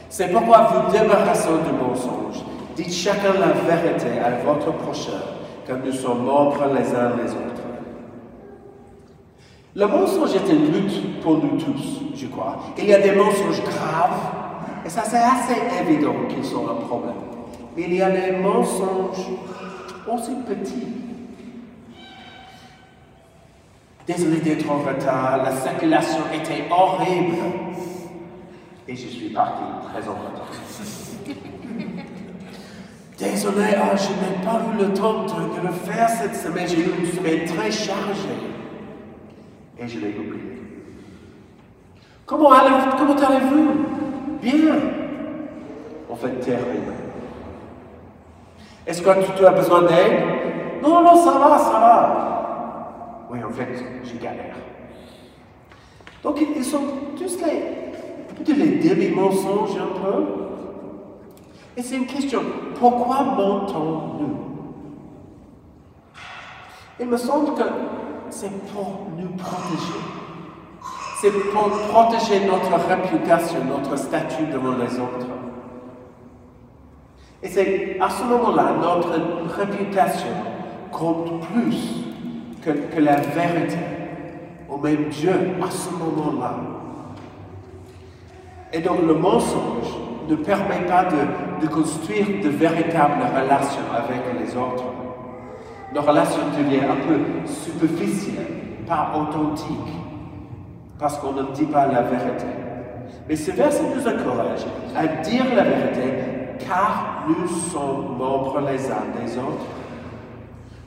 C'est 0.08 0.32
pourquoi 0.32 0.70
vous 0.72 0.92
débarrassez 0.92 1.48
du 1.48 1.72
mensonge. 1.72 2.44
Dites 2.78 2.92
chacun 2.92 3.32
la 3.40 3.48
vérité 3.48 4.20
à 4.20 4.38
votre 4.44 4.70
prochain, 4.70 5.20
comme 5.66 5.80
nous 5.84 5.92
sommes 5.92 6.24
membres 6.24 6.64
les 6.76 6.94
uns 6.94 7.16
les 7.16 7.32
autres. 7.32 7.66
Le 9.74 9.84
mensonge 9.84 10.36
est 10.36 10.48
une 10.48 10.70
lutte 10.72 11.20
pour 11.20 11.38
nous 11.38 11.58
tous, 11.58 12.02
je 12.14 12.26
crois. 12.28 12.60
Il 12.78 12.84
y 12.84 12.94
a 12.94 13.00
des 13.00 13.10
mensonges 13.10 13.64
graves, 13.64 14.20
et 14.86 14.88
ça 14.88 15.02
c'est 15.04 15.16
assez 15.16 15.60
évident 15.82 16.14
qu'ils 16.28 16.44
sont 16.44 16.68
un 16.68 16.76
problème. 16.86 17.16
Mais 17.76 17.82
il 17.82 17.94
y 17.96 18.02
a 18.02 18.10
des 18.10 18.36
mensonges 18.36 19.26
aussi 20.08 20.36
petits 20.46 20.86
Désolé 24.06 24.36
d'être 24.36 24.70
en 24.70 24.78
retard, 24.78 25.42
la 25.42 25.56
circulation 25.56 26.22
était 26.32 26.64
horrible. 26.70 27.38
Et 28.86 28.94
je 28.94 29.08
suis 29.08 29.30
parti 29.30 29.64
très 29.92 30.08
en 30.08 30.12
retard. 30.12 30.46
Oh, 33.46 33.50
je 33.96 34.08
n'ai 34.08 34.44
pas 34.44 34.60
eu 34.74 34.84
le 34.84 34.92
temps 34.94 35.24
de, 35.24 35.66
le 35.66 35.72
faire 35.72 36.08
cette 36.08 36.34
semaine. 36.34 36.66
J'ai 36.66 36.80
eu 36.80 36.90
une 36.98 37.06
semaine 37.06 37.44
très 37.44 37.70
chargée. 37.70 38.28
Et 39.78 39.86
je 39.86 40.00
l'ai 40.00 40.16
oublié. 40.18 40.62
Comment 42.26 42.50
allez-vous 42.50 42.96
Comment 42.96 43.14
allez-vous? 43.14 43.72
Bien. 44.42 44.74
En 46.10 46.16
fait, 46.16 46.40
terrible. 46.40 46.92
Est-ce 48.86 49.02
que 49.02 49.36
tu 49.36 49.46
as 49.46 49.50
besoin 49.50 49.82
d'aide? 49.82 50.22
Non, 50.82 51.02
non, 51.02 51.14
ça 51.16 51.38
va, 51.38 51.58
ça 51.58 51.78
va. 51.78 53.26
Oui, 53.30 53.38
en 53.44 53.50
fait, 53.50 53.68
j'ai 54.02 54.18
galère. 54.18 54.56
Donc, 56.24 56.38
ils 56.40 56.64
sont 56.64 56.82
tous 57.16 57.38
les, 58.46 58.54
les 58.54 58.88
demi-mensonges 58.88 59.76
un 59.76 60.00
peu. 60.00 60.47
Et 61.78 61.82
c'est 61.82 61.94
une 61.94 62.06
question, 62.06 62.42
pourquoi 62.74 63.22
mentons-nous? 63.22 64.36
Il 66.98 67.06
me 67.06 67.16
semble 67.16 67.54
que 67.54 67.62
c'est 68.30 68.50
pour 68.72 69.06
nous 69.16 69.28
protéger. 69.36 70.00
C'est 71.20 71.30
pour 71.30 71.68
protéger 71.68 72.46
notre 72.46 72.74
réputation, 72.84 73.58
notre 73.64 73.94
statut 73.94 74.46
devant 74.46 74.72
les 74.72 74.98
autres. 74.98 75.28
Et 77.44 77.48
c'est 77.48 77.96
à 78.00 78.10
ce 78.10 78.24
moment-là, 78.24 78.72
notre 78.82 79.12
réputation 79.56 80.34
compte 80.90 81.42
plus 81.42 82.06
que, 82.60 82.70
que 82.70 83.00
la 83.00 83.20
vérité. 83.20 83.78
Au 84.68 84.78
même 84.78 85.10
Dieu, 85.10 85.30
à 85.62 85.70
ce 85.70 85.90
moment-là. 85.90 86.56
Et 88.72 88.80
donc 88.80 89.00
le 89.06 89.14
mensonge 89.14 90.07
ne 90.28 90.36
permet 90.36 90.86
pas 90.86 91.04
de, 91.04 91.66
construire 91.68 92.26
de 92.42 92.48
véritables 92.48 93.22
relations 93.34 93.88
avec 93.94 94.22
les 94.38 94.56
autres. 94.56 94.84
Nos 95.94 96.02
relations 96.02 96.42
deviennent 96.56 96.90
un 96.90 97.06
peu 97.06 97.18
superficielles, 97.46 98.84
pas 98.86 99.12
authentiques, 99.16 99.94
parce 100.98 101.18
qu'on 101.18 101.32
ne 101.32 101.42
dit 101.54 101.64
pas 101.64 101.86
la 101.86 102.02
vérité. 102.02 102.46
Mais 103.28 103.36
ce 103.36 103.50
verset 103.52 103.84
nous 103.94 104.06
encourage 104.06 104.66
à 104.96 105.06
dire 105.22 105.44
la 105.54 105.64
vérité, 105.64 106.12
car 106.58 107.24
nous 107.28 107.48
sommes 107.48 108.16
membres 108.18 108.60
les 108.70 108.90
uns 108.90 109.06
des 109.22 109.36
autres. 109.38 109.66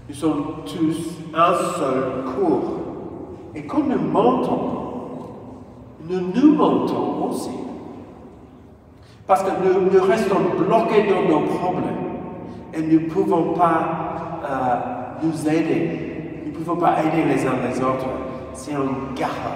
Nous 0.07 0.15
sommes 0.15 0.45
tous 0.65 1.17
un 1.33 1.53
seul 1.77 2.25
corps. 2.35 2.77
Et 3.55 3.65
quand 3.65 3.83
nous 3.87 3.99
mentons, 3.99 4.81
nous 6.07 6.19
nous 6.33 6.55
mentons 6.55 7.29
aussi. 7.29 7.49
Parce 9.31 9.43
que 9.43 9.49
nous, 9.63 10.03
restons 10.03 10.41
bloqués 10.57 11.07
dans 11.09 11.21
nos 11.21 11.45
problèmes 11.45 11.85
et 12.73 12.81
nous 12.81 12.99
ne 12.99 13.07
pouvons 13.07 13.53
pas 13.53 14.41
euh, 14.43 15.23
nous 15.23 15.47
aider. 15.47 16.41
Nous 16.43 16.51
ne 16.51 16.57
pouvons 16.57 16.75
pas 16.75 16.97
aider 16.99 17.23
les 17.23 17.47
uns 17.47 17.53
les 17.65 17.81
autres 17.81 18.07
si 18.53 18.71
on 18.71 19.15
garde, 19.15 19.55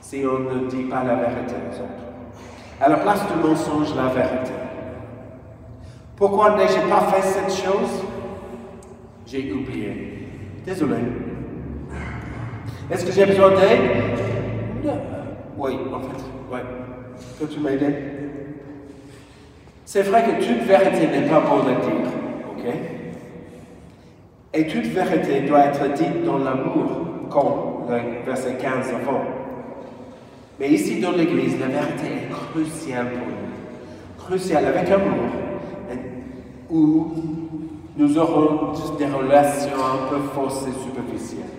si 0.00 0.24
on 0.26 0.40
ne 0.40 0.68
dit 0.68 0.82
pas 0.90 1.04
la 1.04 1.14
vérité 1.14 1.54
aux 1.70 1.74
autres. 1.76 2.80
À 2.80 2.88
la 2.88 2.96
place 2.96 3.20
du 3.28 3.48
mensonge, 3.48 3.94
la 3.94 4.08
vérité. 4.08 4.50
Pourquoi 6.16 6.56
n'ai-je 6.56 6.80
pas 6.90 7.12
fait 7.12 7.22
cette 7.22 7.64
chose? 7.64 8.02
J'ai 9.24 9.52
oublié. 9.52 10.26
Désolé. 10.66 10.96
Est-ce 12.90 13.06
que 13.06 13.12
j'ai 13.12 13.24
besoin 13.24 13.50
d'aide? 13.50 14.90
Oui, 15.56 15.78
en 15.94 16.00
fait, 16.00 16.24
oui. 16.50 16.58
Peux-tu 17.38 17.60
m'aider? 17.60 18.07
C'est 19.90 20.02
vrai 20.02 20.22
que 20.22 20.44
toute 20.44 20.66
vérité 20.66 21.06
n'est 21.06 21.26
pas 21.26 21.40
bonne 21.40 21.66
à 21.66 21.80
dire, 21.80 22.10
ok? 22.50 22.74
Et 24.52 24.66
toute 24.66 24.84
vérité 24.84 25.40
doit 25.48 25.64
être 25.64 25.94
dite 25.94 26.24
dans 26.26 26.36
l'amour, 26.36 26.90
comme 27.30 27.88
le 27.88 28.22
verset 28.26 28.58
15 28.60 28.88
avant. 28.88 29.22
Mais 30.60 30.68
ici 30.68 31.00
dans 31.00 31.12
l'Église, 31.12 31.58
la 31.58 31.68
vérité 31.68 32.04
est 32.04 32.30
cruciale 32.30 33.12
pour 33.12 33.28
nous. 33.28 34.26
Cruciale 34.26 34.66
avec 34.66 34.90
amour, 34.90 35.24
où 36.68 37.14
nous 37.96 38.18
aurons 38.18 38.74
des 38.98 39.06
relations 39.06 39.70
un 39.70 40.10
peu 40.10 40.18
fausses 40.34 40.66
et 40.68 40.84
superficielles. 40.84 41.54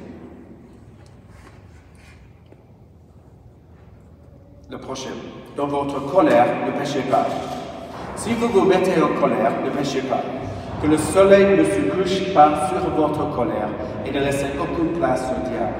Le 4.69 4.77
prochain. 4.77 5.15
Dans 5.57 5.65
votre 5.65 5.99
colère, 6.13 6.45
ne 6.67 6.79
péchez 6.79 7.01
pas. 7.09 7.25
Si 8.19 8.33
vous 8.33 8.49
vous 8.49 8.65
mettez 8.65 9.01
en 9.01 9.17
colère, 9.17 9.53
ne 9.63 9.69
péchez 9.69 10.01
pas. 10.01 10.21
Que 10.81 10.87
le 10.87 10.97
soleil 10.97 11.57
ne 11.57 11.63
se 11.63 11.79
couche 11.89 12.33
pas 12.33 12.67
sur 12.67 12.89
votre 12.89 13.33
colère 13.33 13.69
et 14.05 14.11
ne 14.11 14.19
laissez 14.19 14.47
aucune 14.59 14.99
place 14.99 15.23
au 15.31 15.49
diable. 15.49 15.73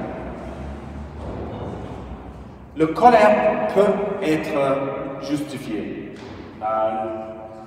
Le 2.78 2.86
colère 2.86 3.68
peut 3.74 4.24
être 4.24 5.20
justifié. 5.20 6.14
Euh, 6.62 6.66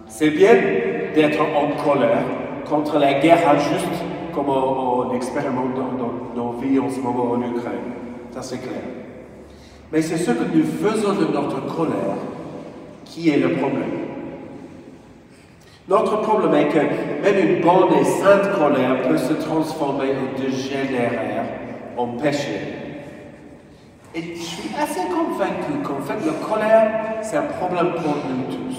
c'est 0.07 0.31
bien 0.31 0.53
d'être 1.13 1.41
en 1.41 1.83
colère 1.83 2.23
contre 2.67 2.97
la 2.97 3.13
guerre 3.19 3.47
injuste 3.47 3.85
comme 4.33 4.49
on, 4.49 5.11
on 5.11 5.13
expérimente 5.13 5.75
dans, 5.75 6.03
dans 6.03 6.13
nos 6.35 6.51
vies 6.53 6.79
en 6.79 6.89
ce 6.89 6.99
moment 6.99 7.29
en 7.33 7.41
Ukraine. 7.41 7.93
Ça 8.31 8.41
c'est 8.41 8.57
clair. 8.57 8.81
Mais 9.91 10.01
c'est 10.01 10.17
ce 10.17 10.31
que 10.31 10.43
nous 10.51 10.63
faisons 10.63 11.13
de 11.13 11.25
notre 11.31 11.63
colère 11.75 12.17
qui 13.05 13.29
est 13.29 13.37
le 13.37 13.51
problème. 13.51 14.02
Notre 15.89 16.21
problème 16.21 16.53
est 16.53 16.69
que 16.69 16.79
même 16.79 17.49
une 17.49 17.61
bonne 17.61 17.93
et 17.99 18.05
sainte 18.05 18.53
colère 18.57 19.01
peut 19.07 19.17
se 19.17 19.33
transformer 19.33 20.11
ou 20.11 20.41
dégénérer 20.41 21.41
en 21.97 22.07
péché. 22.07 22.59
Et 24.15 24.35
je 24.35 24.41
suis 24.41 24.69
assez 24.79 25.01
convaincu 25.09 25.81
qu'en 25.83 25.99
fait, 25.99 26.25
la 26.25 26.47
colère, 26.47 26.91
c'est 27.21 27.35
un 27.35 27.47
problème 27.59 27.93
pour 27.95 28.15
nous 28.15 28.45
tous. 28.55 28.77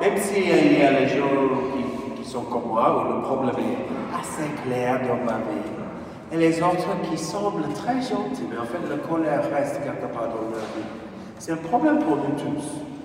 Même 0.00 0.18
s'il 0.18 0.46
y 0.46 0.82
a 0.82 0.90
les 0.90 1.08
gens 1.08 1.24
qui, 1.72 2.22
qui 2.22 2.28
sont 2.28 2.42
comme 2.42 2.68
moi, 2.68 3.06
où 3.06 3.16
le 3.16 3.22
problème 3.22 3.54
est 3.54 4.14
assez 4.14 4.50
clair 4.64 5.00
dans 5.00 5.24
ma 5.24 5.38
vie, 5.38 6.32
et 6.32 6.36
les 6.36 6.60
autres 6.60 7.00
qui 7.10 7.16
semblent 7.16 7.72
très 7.74 7.94
gentils, 7.94 8.44
mais 8.50 8.58
en 8.58 8.64
fait 8.64 8.86
la 8.90 8.96
colère 8.96 9.42
reste 9.50 9.80
quelque 9.82 10.12
part 10.12 10.28
dans 10.28 10.50
leur 10.50 10.66
vie. 10.76 10.84
C'est 11.38 11.52
un 11.52 11.56
problème 11.56 12.00
pour 12.00 12.16
nous 12.16 12.34
tous. 12.36 12.97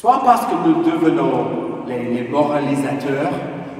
Soit 0.00 0.22
parce 0.24 0.46
que 0.46 0.54
nous 0.66 0.82
devenons 0.82 1.84
les, 1.86 2.26
moralisateurs, 2.26 3.32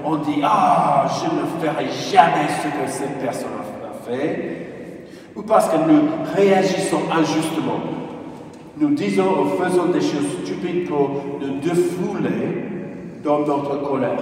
on 0.04 0.16
dit 0.16 0.42
Ah, 0.44 1.06
je 1.08 1.24
ne 1.24 1.46
ferai 1.62 1.86
jamais 1.86 2.46
ce 2.62 2.68
que 2.68 2.90
cette 2.90 3.18
personne 3.20 3.48
a 3.82 4.06
fait, 4.06 5.06
ou 5.34 5.40
parce 5.40 5.70
que 5.70 5.78
nous 5.78 6.02
réagissons 6.36 7.00
injustement. 7.10 7.80
Nous 8.76 8.90
disons 8.90 9.30
ou 9.40 9.64
faisons 9.64 9.86
des 9.86 10.02
choses 10.02 10.44
stupides 10.44 10.90
pour 10.90 11.08
nous 11.40 11.58
défouler 11.60 12.64
dans 13.24 13.38
notre 13.38 13.80
colère. 13.82 14.20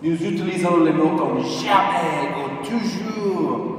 Nous 0.00 0.12
utilisons 0.14 0.84
les 0.84 0.92
mots 0.92 1.16
comme 1.18 1.40
jamais 1.40 2.30
ou 2.38 2.64
toujours. 2.64 3.78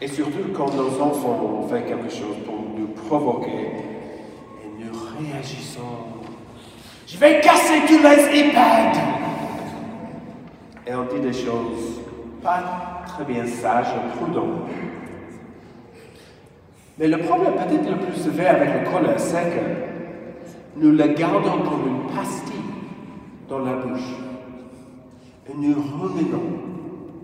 Et 0.00 0.06
surtout 0.06 0.52
quand 0.56 0.72
nos 0.76 1.02
enfants 1.02 1.40
ont 1.64 1.66
fait 1.66 1.82
quelque 1.82 2.08
chose 2.08 2.36
pour 2.46 2.54
nous 2.78 2.86
provoquer 3.08 3.77
Je 7.06 7.16
vais 7.16 7.40
casser 7.40 7.80
tous 7.86 8.02
les 8.02 8.38
iPads! 8.40 9.00
Et 10.86 10.94
on 10.94 11.04
dit 11.04 11.20
des 11.20 11.32
choses 11.32 12.00
pas 12.42 13.02
très 13.06 13.24
bien 13.24 13.46
sages 13.46 13.88
ou 13.96 14.18
prudentes. 14.18 14.68
Mais 16.98 17.08
le 17.08 17.18
problème 17.18 17.54
peut-être 17.54 17.90
le 17.90 17.96
plus 17.96 18.20
sévère 18.20 18.56
avec 18.56 18.68
le 18.84 18.90
colère, 18.90 19.18
c'est 19.18 19.50
que 19.50 20.80
nous 20.80 20.92
le 20.92 21.06
gardons 21.08 21.62
comme 21.62 21.86
une 21.86 22.14
pastille 22.14 22.54
dans 23.48 23.60
la 23.60 23.72
bouche. 23.72 24.14
Et 25.48 25.54
nous 25.56 25.74
ruminons 25.74 26.58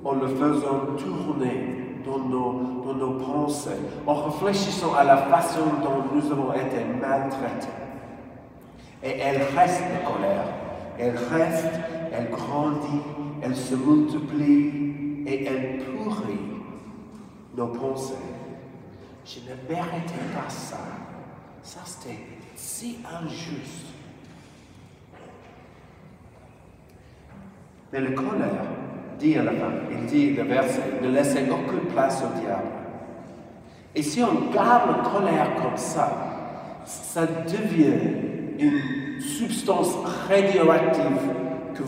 en 0.04 0.12
le 0.12 0.28
faisant 0.28 0.80
tourner 0.98 2.00
dans 2.04 2.18
nos, 2.18 2.82
dans 2.84 2.94
nos 2.94 3.12
pensées, 3.18 3.70
en 4.06 4.14
réfléchissant 4.14 4.94
à 4.94 5.04
la 5.04 5.16
façon 5.16 5.60
dont 5.82 6.14
nous 6.14 6.32
avons 6.32 6.52
été 6.52 6.84
maltraités. 7.00 7.83
Et 9.04 9.18
elle 9.18 9.42
reste 9.56 9.82
la 9.92 10.10
colère. 10.10 10.44
Elle 10.98 11.16
reste, 11.16 11.74
elle 12.12 12.30
grandit, 12.30 13.02
elle 13.42 13.54
se 13.54 13.74
multiplie 13.74 15.24
et 15.26 15.44
elle 15.44 15.84
pourrit 15.84 16.38
nos 17.56 17.66
pensées. 17.68 18.14
Je 19.24 19.40
ne 19.40 19.74
méritais 19.74 20.14
pas 20.34 20.48
ça. 20.48 20.78
Ça, 21.62 21.80
c'était 21.84 22.18
si 22.54 22.98
injuste. 23.22 23.86
Mais 27.92 28.00
le 28.00 28.10
colère 28.10 28.64
dit 29.18 29.36
à 29.36 29.44
la 29.44 29.52
fin, 29.52 29.70
il 29.90 30.06
dit 30.06 30.30
le 30.34 30.42
verset, 30.42 30.82
ne 31.02 31.08
laissez 31.08 31.44
aucune 31.50 31.88
place 31.92 32.22
au 32.22 32.40
diable. 32.40 32.62
Et 33.94 34.02
si 34.02 34.22
on 34.22 34.50
garde 34.52 34.90
la 34.90 35.08
colère 35.08 35.54
comme 35.62 35.76
ça, 35.76 36.82
ça 36.84 37.26
devient 37.26 38.24
une 38.58 39.20
substance 39.20 39.94
radioactive 40.28 41.02
que, 41.74 41.82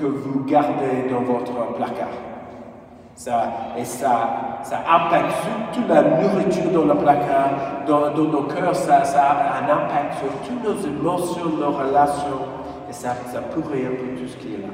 que 0.00 0.06
vous 0.06 0.44
gardez 0.44 1.10
dans 1.10 1.20
votre 1.20 1.74
placard. 1.74 2.08
Ça, 3.14 3.52
et 3.78 3.84
ça, 3.84 4.58
ça 4.62 4.78
impacte 4.88 5.32
sur 5.42 5.80
toute 5.80 5.88
la 5.88 6.02
nourriture 6.02 6.70
dans 6.72 6.92
le 6.92 6.98
placard, 6.98 7.50
dans, 7.86 8.10
nos 8.10 8.42
cœurs, 8.44 8.74
ça, 8.74 9.04
ça, 9.04 9.22
a 9.22 9.58
un 9.58 9.64
impact 9.64 10.14
sur 10.18 10.32
toutes 10.46 10.64
nos 10.64 10.80
émotions, 10.80 11.56
nos 11.58 11.72
relations, 11.72 12.46
et 12.88 12.92
ça, 12.92 13.14
ça 13.30 13.40
pourrit 13.40 13.86
un 13.86 13.90
peu 13.90 14.20
tout 14.20 14.28
ce 14.28 14.36
qui 14.38 14.54
est 14.54 14.58
là. 14.58 14.72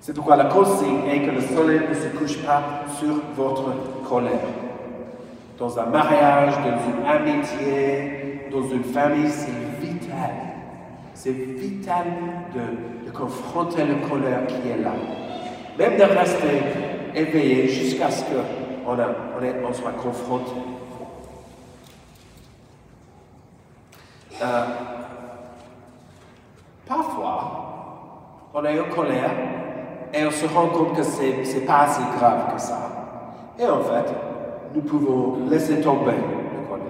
C'est 0.00 0.14
pourquoi 0.14 0.36
la 0.36 0.46
consigne 0.46 1.06
est 1.08 1.20
que 1.20 1.30
le 1.30 1.40
soleil 1.40 1.80
ne 1.88 1.94
se 1.94 2.08
couche 2.08 2.38
pas 2.44 2.62
sur 2.98 3.14
votre 3.36 3.72
colère. 4.08 4.32
Dans 5.58 5.78
un 5.78 5.86
mariage, 5.86 6.54
dans 6.56 6.90
une 6.90 7.06
amitié, 7.06 8.11
dans 8.52 8.68
une 8.68 8.84
famille, 8.84 9.30
c'est 9.30 9.86
vital. 9.86 10.30
C'est 11.14 11.30
vital 11.30 12.06
de, 12.54 13.10
confronter 13.10 13.84
la 13.84 14.08
colère 14.08 14.46
qui 14.46 14.70
est 14.70 14.82
là. 14.82 14.94
Même 15.78 15.98
de 15.98 16.02
rester 16.02 16.62
éveillé 17.14 17.68
jusqu'à 17.68 18.10
ce 18.10 18.24
qu'on 18.24 18.96
on, 18.96 19.72
soit 19.74 19.92
confronté. 19.92 20.52
Euh, 24.42 24.64
parfois, 26.88 28.48
on 28.54 28.64
est 28.64 28.80
en 28.80 28.88
colère 28.88 29.30
et 30.14 30.24
on 30.24 30.30
se 30.30 30.46
rend 30.46 30.68
compte 30.68 30.96
que 30.96 31.02
ce 31.02 31.20
n'est 31.20 31.66
pas 31.66 31.80
assez 31.80 32.02
grave 32.16 32.54
que 32.54 32.60
ça. 32.60 32.78
Et 33.58 33.66
en 33.66 33.80
fait, 33.80 34.10
nous 34.74 34.80
pouvons 34.80 35.50
laisser 35.50 35.82
tomber 35.82 36.12
la 36.12 36.66
colère. 36.66 36.86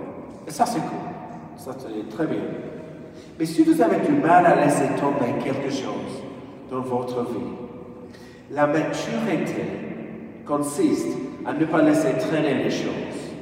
Et 0.46 0.50
ça, 0.52 0.64
c'est 0.66 0.78
cool. 0.78 1.11
Ça, 1.64 1.70
c'est 1.78 2.16
très 2.16 2.26
bien. 2.26 2.42
Mais 3.38 3.46
si 3.46 3.62
vous 3.62 3.80
avez 3.80 4.04
du 4.04 4.10
mal 4.10 4.44
à 4.44 4.64
laisser 4.64 4.88
tomber 4.98 5.32
quelque 5.44 5.70
chose 5.70 6.24
dans 6.68 6.80
votre 6.80 7.22
vie, 7.22 7.52
la 8.50 8.66
maturité 8.66 9.62
consiste 10.44 11.16
à 11.46 11.52
ne 11.52 11.64
pas 11.64 11.82
laisser 11.82 12.14
traîner 12.18 12.64
les 12.64 12.70
choses, 12.70 13.36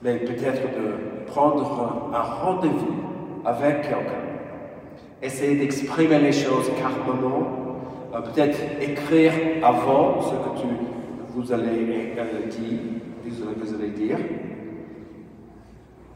mais 0.00 0.18
peut-être 0.18 0.62
de 0.62 1.26
prendre 1.26 2.12
un 2.14 2.22
rendez-vous 2.22 3.02
avec 3.44 3.82
quelqu'un, 3.82 4.30
essayer 5.20 5.56
d'exprimer 5.56 6.20
les 6.20 6.30
choses 6.30 6.70
calmement, 6.78 7.80
euh, 8.14 8.20
peut-être 8.20 8.58
écrire 8.80 9.32
avant 9.64 10.22
ce 10.22 10.30
que 10.30 10.60
tu, 10.60 10.68
vous, 11.34 11.52
allez, 11.52 12.12
euh, 12.16 12.46
dire, 12.48 12.78
vous 13.26 13.74
allez 13.74 13.90
dire, 13.90 14.18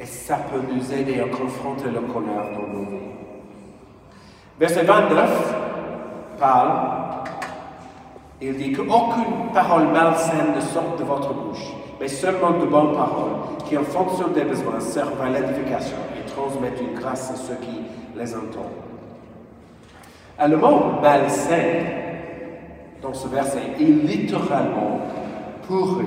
et 0.00 0.06
ça 0.06 0.36
peut 0.36 0.60
nous 0.72 0.92
aider 0.92 1.20
à 1.20 1.28
confronter 1.28 1.88
le 1.88 2.00
colère 2.00 2.50
dans 2.54 2.72
nos 2.72 2.84
vies. 2.90 2.98
Verset 4.58 4.82
29 4.82 5.54
parle 6.38 6.98
il 8.40 8.56
dit 8.56 8.72
qu'aucune 8.72 9.50
parole 9.52 9.88
malsaine 9.88 10.54
ne 10.54 10.60
sorte 10.60 10.98
de 10.98 11.04
votre 11.04 11.34
bouche, 11.34 11.72
mais 12.00 12.06
seulement 12.06 12.52
de 12.52 12.66
bonnes 12.66 12.94
paroles 12.94 13.32
qui, 13.68 13.76
en 13.76 13.82
fonction 13.82 14.28
des 14.28 14.44
besoins, 14.44 14.78
servent 14.78 15.20
à 15.20 15.28
l'édification 15.28 15.96
et 16.16 16.28
transmettent 16.30 16.80
une 16.80 16.96
grâce 16.96 17.32
à 17.32 17.34
ceux 17.34 17.56
qui 17.56 17.80
les 18.16 18.34
entendent. 18.36 18.78
le 20.48 20.56
mot 20.56 21.00
malsain, 21.02 21.84
dans 23.02 23.14
ce 23.14 23.26
verset, 23.26 23.58
est 23.80 23.82
littéralement 23.82 25.00
pourri. 25.66 26.06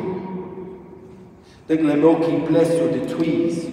Donc 1.69 1.79
les 1.81 1.95
mots 1.95 2.15
qui 2.15 2.31
blessent 2.49 2.79
ou 2.81 2.93
détruisent. 2.93 3.71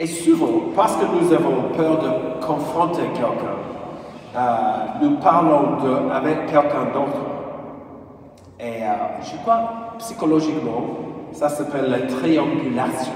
Et 0.00 0.06
souvent, 0.06 0.70
parce 0.76 0.96
que 0.96 1.04
nous 1.04 1.32
avons 1.32 1.74
peur 1.76 1.98
de 1.98 2.44
confronter 2.44 3.02
quelqu'un, 3.14 3.58
euh, 4.36 4.40
nous 5.02 5.16
parlons 5.16 5.78
avec 6.12 6.46
quelqu'un 6.46 6.84
d'autre 6.92 7.18
et 8.60 8.82
euh, 8.82 9.22
je 9.22 9.36
crois, 9.42 9.94
psychologiquement, 9.98 10.98
ça 11.32 11.48
s'appelle 11.48 11.90
la 11.90 12.00
triangulation. 12.00 13.12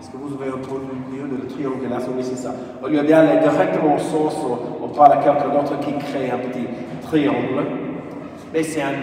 Est-ce 0.00 0.10
que 0.10 0.16
vous 0.16 0.34
avez 0.40 0.50
entendu 0.50 0.86
de 1.30 1.44
la 1.44 1.48
triangulation 1.48 2.12
Oui, 2.16 2.24
c'est 2.24 2.36
ça? 2.36 2.52
Au 2.82 2.88
lieu 2.88 3.02
d'aller 3.02 3.40
directement 3.40 3.94
au 3.94 3.98
sens, 3.98 4.36
on, 4.82 4.88
parle 4.88 5.12
à 5.12 5.16
quelqu'un 5.18 5.48
d'autre 5.50 5.78
qui 5.80 5.92
crée 6.04 6.30
un 6.30 6.38
petit 6.38 6.66
triangle. 7.02 7.64
Mais 8.52 8.64
c'est 8.64 8.82
un, 8.82 8.94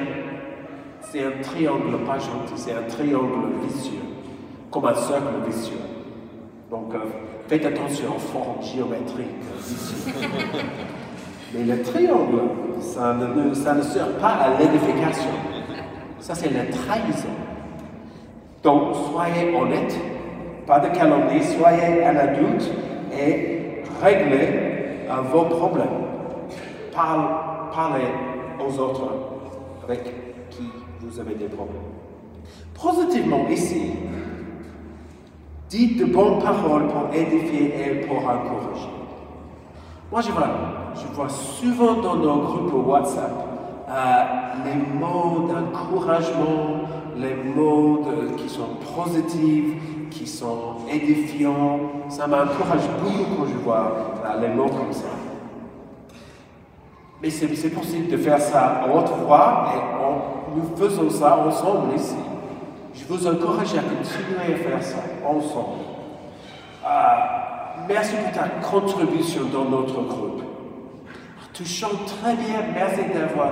c'est 1.02 1.24
un 1.24 1.42
triangle 1.42 1.98
pas 2.06 2.20
gentil, 2.20 2.54
c'est 2.58 2.74
un 2.74 2.88
triangle 2.90 3.54
vicieux, 3.66 4.02
comme 4.70 4.86
un 4.86 4.96
cercle 4.96 5.34
vicieux. 5.48 5.78
Donc, 6.70 6.94
euh, 6.94 7.00
faites 7.48 7.66
attention 7.66 8.16
aux 8.16 8.20
formes 8.20 8.62
géométriques 8.62 9.26
vicieux. 9.58 10.14
Mais 11.54 11.64
le 11.64 11.82
triangle, 11.82 12.42
ça 12.80 13.14
ne, 13.16 13.54
ça 13.56 13.74
ne 13.74 13.82
sert 13.82 14.18
pas 14.18 14.34
à 14.34 14.60
l'édification. 14.60 15.32
Ça, 16.20 16.36
c'est 16.36 16.54
la 16.54 16.66
trahison. 16.66 17.30
Donc, 18.62 18.96
soyez 19.12 19.56
honnête, 19.56 19.96
pas 20.68 20.80
de 20.80 20.90
calomnie, 20.96 21.44
soyez 21.44 22.04
un 22.04 22.16
adulte 22.16 22.72
et 23.12 23.82
réglez 24.04 24.50
euh, 25.10 25.22
vos 25.32 25.46
problèmes. 25.46 25.88
parlez 26.94 28.06
aux 28.60 28.80
autres 28.80 29.10
avec 29.84 30.04
qui 30.52 30.70
vous 31.02 31.20
avez 31.20 31.34
des 31.34 31.48
problèmes. 31.48 31.78
Positivement, 32.76 33.48
ici, 33.50 33.94
dites 35.70 35.98
de 36.00 36.06
bonnes 36.06 36.40
paroles 36.40 36.88
pour 36.88 37.14
édifier 37.14 37.74
et 37.80 38.06
pour 38.08 38.18
encourager. 38.18 38.90
Moi, 40.12 40.22
je 40.22 40.32
vois, 40.32 40.48
je 40.96 41.16
vois 41.16 41.30
souvent 41.30 42.02
dans 42.02 42.16
nos 42.16 42.38
groupes 42.42 42.88
WhatsApp 42.88 43.50
les 44.66 45.00
mots 45.00 45.48
d'encouragement, 45.48 46.82
les 47.18 47.36
mots 47.36 48.06
qui 48.38 48.50
sont 48.50 48.78
positifs, 48.96 49.74
qui 50.10 50.28
sont 50.28 50.78
édifiants. 50.92 51.80
Ça 52.10 52.28
m'encourage 52.28 52.88
beaucoup 53.02 53.36
quand 53.38 53.48
je 53.48 53.58
vois 53.64 53.94
euh, 54.26 54.42
les 54.42 54.54
mots 54.54 54.70
comme 54.70 54.94
ça. 54.94 55.08
Mais 57.22 57.30
c'est 57.30 57.70
possible 57.70 58.10
de 58.10 58.18
faire 58.18 58.40
ça 58.40 58.82
à 58.82 58.88
haute 58.88 59.10
voix 59.26 59.74
et 59.76 60.56
nous 60.56 60.78
faisons 60.78 61.10
ça 61.10 61.38
ensemble 61.38 61.94
ici. 61.96 62.16
Je 62.94 63.06
vous 63.06 63.28
encourage 63.28 63.74
à 63.76 63.82
continuer 63.82 64.54
à 64.54 64.58
faire 64.58 64.84
ça 64.84 65.04
ensemble. 65.26 65.84
Euh, 66.86 66.90
merci 67.88 68.16
pour 68.16 68.32
ta 68.32 68.50
contribution 68.68 69.44
dans 69.54 69.66
notre 69.66 70.02
groupe. 70.02 70.44
Tu 71.54 71.66
chantes 71.66 72.06
très 72.22 72.36
bien. 72.36 72.62
Merci 72.74 73.02
d'avoir 73.14 73.52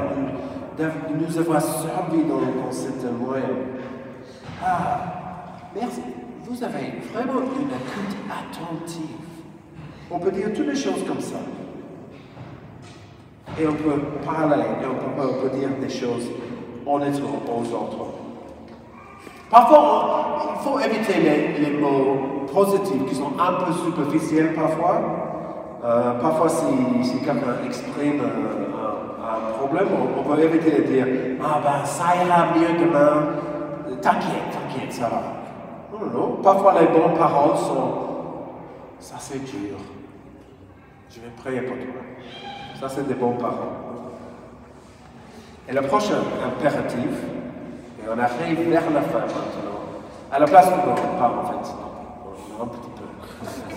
de 0.77 0.89
nous 1.19 1.37
avoir 1.37 1.61
servi 1.61 2.23
dans, 2.23 2.39
dans 2.39 2.71
cette 2.71 3.03
moyen. 3.19 3.43
Ah, 4.63 4.99
merci. 5.75 6.01
Vous 6.45 6.63
avez 6.63 6.93
vraiment 7.13 7.41
une 7.41 7.67
écoute 7.67 8.17
attentive. 8.29 9.17
On 10.09 10.19
peut 10.19 10.31
dire 10.31 10.53
toutes 10.55 10.67
les 10.67 10.75
choses 10.75 11.03
comme 11.05 11.19
ça. 11.19 11.37
Et 13.59 13.67
on 13.67 13.73
peut 13.73 13.99
parler, 14.25 14.63
et 14.81 14.85
on 14.85 14.95
peut, 14.95 15.29
on 15.29 15.41
peut 15.41 15.57
dire 15.57 15.69
des 15.81 15.89
choses 15.89 16.29
honnêtement 16.85 17.41
aux 17.47 17.73
autres. 17.73 18.16
Parfois, 19.49 20.55
il 20.55 20.63
faut 20.63 20.79
éviter 20.79 21.59
les, 21.59 21.77
mots 21.77 22.45
positifs 22.53 23.05
qui 23.07 23.15
sont 23.15 23.31
un 23.39 23.63
peu 23.63 23.71
superficiels 23.71 24.53
parfois. 24.53 25.01
Euh, 25.85 26.13
parfois, 26.19 26.49
si, 26.49 26.65
quelqu'un 27.19 27.63
exprime 27.65 28.21
un, 28.21 29.57
problème, 29.57 29.87
on, 30.17 30.23
peut 30.23 30.41
éviter 30.41 30.71
de 30.71 30.83
dire 30.83 31.07
Ah 31.41 31.59
ben, 31.63 31.85
ça 31.85 32.15
ira 32.25 32.47
mieux 32.55 32.85
demain, 32.85 33.27
t'inquiète, 34.01 34.51
t'inquiète, 34.51 34.91
ça 34.91 35.07
va. 35.09 35.21
Non, 35.93 36.05
non, 36.05 36.19
non. 36.19 36.35
Parfois, 36.41 36.73
les 36.79 36.87
bonnes 36.87 37.17
paroles 37.17 37.57
sont 37.57 37.93
Ça, 38.99 39.15
c'est 39.19 39.43
dur. 39.45 39.77
Je 41.09 41.21
vais 41.21 41.29
prier 41.37 41.61
pour 41.61 41.77
toi. 41.77 42.01
Ça, 42.79 42.89
c'est 42.89 43.07
des 43.07 43.13
bonnes 43.13 43.37
paroles. 43.37 43.87
Et 45.69 45.73
le 45.73 45.81
prochain 45.81 46.19
impératif, 46.45 47.09
et 48.07 48.09
on 48.09 48.19
arrive 48.19 48.69
vers 48.69 48.89
la 48.93 49.01
fin 49.01 49.19
maintenant, 49.19 49.83
à 50.31 50.39
la 50.39 50.45
place 50.45 50.67
où 50.67 50.89
on 50.89 51.19
parle 51.19 51.39
en 51.39 51.45
fait, 51.45 51.73
un 52.61 52.67
petit 52.67 52.89
peu. 52.95 53.03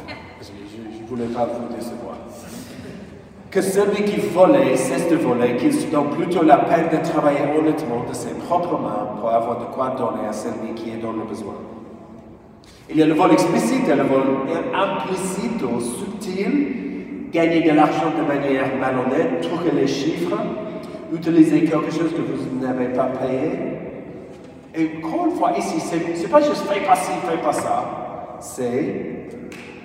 je 0.41 1.03
ne 1.03 1.07
voulais 1.09 1.35
pas 1.35 1.47
vous 1.47 1.75
décevoir. 1.75 2.15
Que 3.51 3.61
celui 3.61 4.05
qui 4.05 4.21
volait 4.21 4.77
cesse 4.77 5.09
de 5.11 5.17
voler, 5.17 5.57
qu'il 5.57 5.75
se 5.75 5.87
donne 5.89 6.11
plutôt 6.11 6.45
la 6.45 6.59
peine 6.59 6.89
de 6.93 7.05
travailler 7.09 7.41
honnêtement 7.59 8.05
de 8.09 8.15
ses 8.15 8.35
propres 8.35 8.79
mains 8.79 9.09
pour 9.19 9.31
avoir 9.31 9.59
de 9.59 9.65
quoi 9.75 9.97
donner 9.99 10.29
à 10.29 10.33
celui 10.33 10.75
qui 10.77 10.91
est 10.91 11.03
dans 11.03 11.13
le 11.13 11.25
besoin. 11.25 11.55
Il 12.89 12.99
y 12.99 13.03
a 13.03 13.07
le 13.07 13.15
vol 13.15 13.33
explicite 13.33 13.89
et 13.89 13.97
le 13.97 14.05
vol 14.05 14.23
implicite 14.73 15.61
ou 15.63 15.81
subtil, 15.81 17.31
gagner 17.33 17.63
de 17.63 17.75
l'argent 17.75 18.13
de 18.17 18.25
manière 18.25 18.67
malhonnête, 18.79 19.41
truquer 19.41 19.75
les 19.75 19.89
chiffres, 19.89 20.37
utiliser 21.13 21.65
quelque 21.65 21.91
chose 21.91 22.13
que 22.13 22.21
vous 22.21 22.65
n'avez 22.65 22.93
pas 22.93 23.07
payé. 23.07 23.70
Et 24.75 24.99
encore 24.99 25.27
une 25.27 25.33
fois, 25.33 25.53
ici, 25.59 25.81
ce 25.81 25.97
n'est 25.97 26.29
pas 26.29 26.41
juste 26.41 26.67
fais 26.69 26.81
pas 26.81 26.97
ci, 26.97 27.11
fais 27.29 27.39
pas 27.39 27.53
ça. 27.53 28.37
C'est 28.41 29.29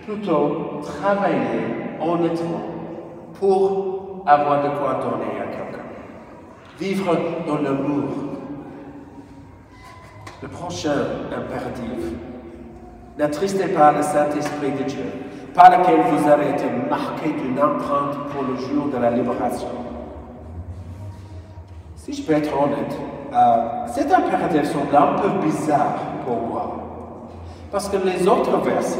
plutôt 0.05 0.79
travailler 0.83 1.95
honnêtement 1.99 2.61
pour 3.39 4.23
avoir 4.27 4.63
de 4.63 4.69
quoi 4.77 4.99
donner 5.01 5.39
à 5.41 5.47
quelqu'un. 5.47 5.83
Vivre 6.79 7.17
dans 7.47 7.57
l'amour, 7.57 8.03
Le 10.41 10.47
prochain 10.49 10.93
impératif. 11.31 12.13
N'attristez 13.17 13.69
pas 13.69 13.93
le 13.93 14.03
Saint-Esprit 14.03 14.71
de 14.71 14.83
Dieu, 14.83 15.05
par 15.55 15.71
lequel 15.71 16.01
vous 16.11 16.29
avez 16.29 16.49
été 16.49 16.65
marqué 16.89 17.29
d'une 17.31 17.57
empreinte 17.57 18.17
pour 18.29 18.43
le 18.43 18.55
jour 18.57 18.89
de 18.93 18.97
la 18.97 19.09
libération. 19.09 19.84
Si 22.05 22.13
je 22.13 22.21
peux 22.21 22.33
être 22.33 22.53
honnête, 22.53 22.95
euh, 23.33 23.87
cet 23.87 24.13
impératif 24.13 24.71
semble 24.71 24.95
un 24.95 25.19
peu 25.19 25.43
bizarre 25.43 25.95
pour 26.23 26.37
moi. 26.39 26.75
Parce 27.71 27.89
que 27.89 27.97
les 27.97 28.27
autres 28.27 28.55
versets 28.57 28.99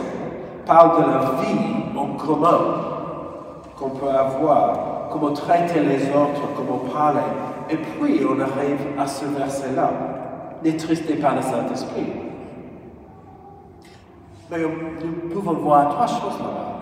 parlent 0.65 1.03
de 1.03 1.11
la 1.11 1.19
vie 1.43 1.95
en 1.95 2.15
commun 2.17 2.59
qu'on 3.77 3.91
peut 3.91 4.09
avoir, 4.09 5.09
comment 5.11 5.33
traiter 5.33 5.81
les 5.81 6.07
autres, 6.07 6.41
comment 6.57 6.79
parler. 6.91 7.19
Et 7.69 7.77
puis 7.77 8.25
on 8.25 8.41
arrive 8.41 8.99
à 8.99 9.05
ce 9.05 9.25
verset-là. 9.25 9.91
N'étristez 10.63 11.13
pas 11.17 11.35
le 11.35 11.43
Saint-Esprit. 11.43 12.11
Mais 14.49 14.57
nous 14.57 15.29
pouvons 15.31 15.53
voir 15.53 15.89
trois 15.89 16.07
choses 16.07 16.39
là-bas. 16.39 16.79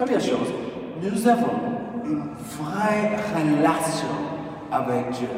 Première 0.00 0.20
chose, 0.20 0.52
nous 1.00 1.28
avons 1.28 1.46
une 2.04 2.22
vraie 2.58 3.12
relation 3.36 4.33
avec 4.74 5.10
Dieu, 5.10 5.28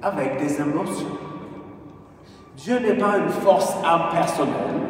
avec 0.00 0.40
des 0.40 0.60
émotions. 0.60 1.18
Dieu 2.56 2.78
n'est 2.78 2.96
pas 2.96 3.18
une 3.18 3.28
force 3.28 3.74
impersonnelle. 3.84 4.82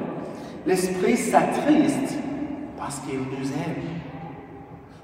L'Esprit 0.66 1.16
s'attriste 1.16 2.18
parce 2.76 3.00
qu'il 3.00 3.18
nous 3.18 3.46
aime. 3.52 3.82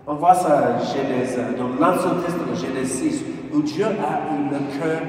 On 0.07 0.15
voit 0.15 0.35
ça 0.35 0.79
Genèse, 0.79 1.39
dans 1.59 1.69
l'Ancien 1.69 2.15
Testament, 2.25 2.55
Genèse 2.55 2.93
6, 2.93 3.25
où 3.55 3.63
Dieu 3.63 3.87
a 3.87 4.35
eu 4.35 4.51
le 4.51 4.79
cœur 4.79 5.01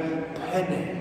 peiné. 0.52 0.96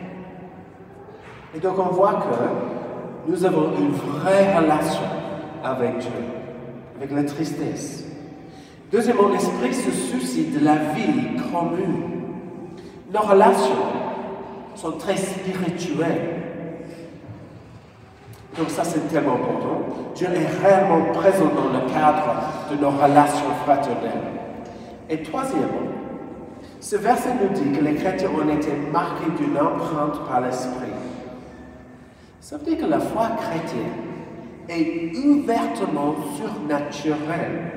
Et 1.54 1.60
donc 1.60 1.78
on 1.78 1.92
voit 1.94 2.14
que 2.14 3.30
nous 3.30 3.44
avons 3.44 3.70
une 3.78 3.92
vraie 3.92 4.56
relation 4.56 5.02
avec 5.64 5.98
Dieu, 5.98 6.10
avec 6.96 7.12
la 7.12 7.24
tristesse. 7.24 8.04
Deuxièmement, 8.90 9.28
l'Esprit 9.28 9.74
se 9.74 9.90
soucie 9.90 10.46
de 10.46 10.64
la 10.64 10.76
vie 10.76 11.36
commune. 11.52 12.17
Nos 13.10 13.20
relations 13.20 13.86
sont 14.74 14.92
très 14.92 15.16
spirituelles. 15.16 16.42
Donc 18.56 18.68
ça, 18.70 18.84
c'est 18.84 19.08
tellement 19.08 19.34
important. 19.34 19.80
Dieu 20.14 20.26
est 20.26 20.66
réellement 20.66 21.12
présent 21.14 21.46
dans 21.46 21.72
le 21.72 21.90
cadre 21.92 22.34
de 22.70 22.76
nos 22.76 22.90
relations 22.90 23.50
fraternelles. 23.64 24.38
Et 25.08 25.22
troisièmement, 25.22 25.88
ce 26.80 26.96
verset 26.96 27.30
nous 27.40 27.58
dit 27.58 27.78
que 27.78 27.82
les 27.82 27.94
chrétiens 27.94 28.30
ont 28.30 28.48
été 28.48 28.72
marqués 28.92 29.30
d'une 29.38 29.56
empreinte 29.56 30.26
par 30.28 30.40
l'Esprit. 30.40 30.92
Ça 32.40 32.58
veut 32.58 32.64
dire 32.64 32.78
que 32.78 32.90
la 32.90 33.00
foi 33.00 33.30
chrétienne 33.38 34.08
est 34.68 35.16
ouvertement 35.16 36.14
surnaturelle. 36.36 37.72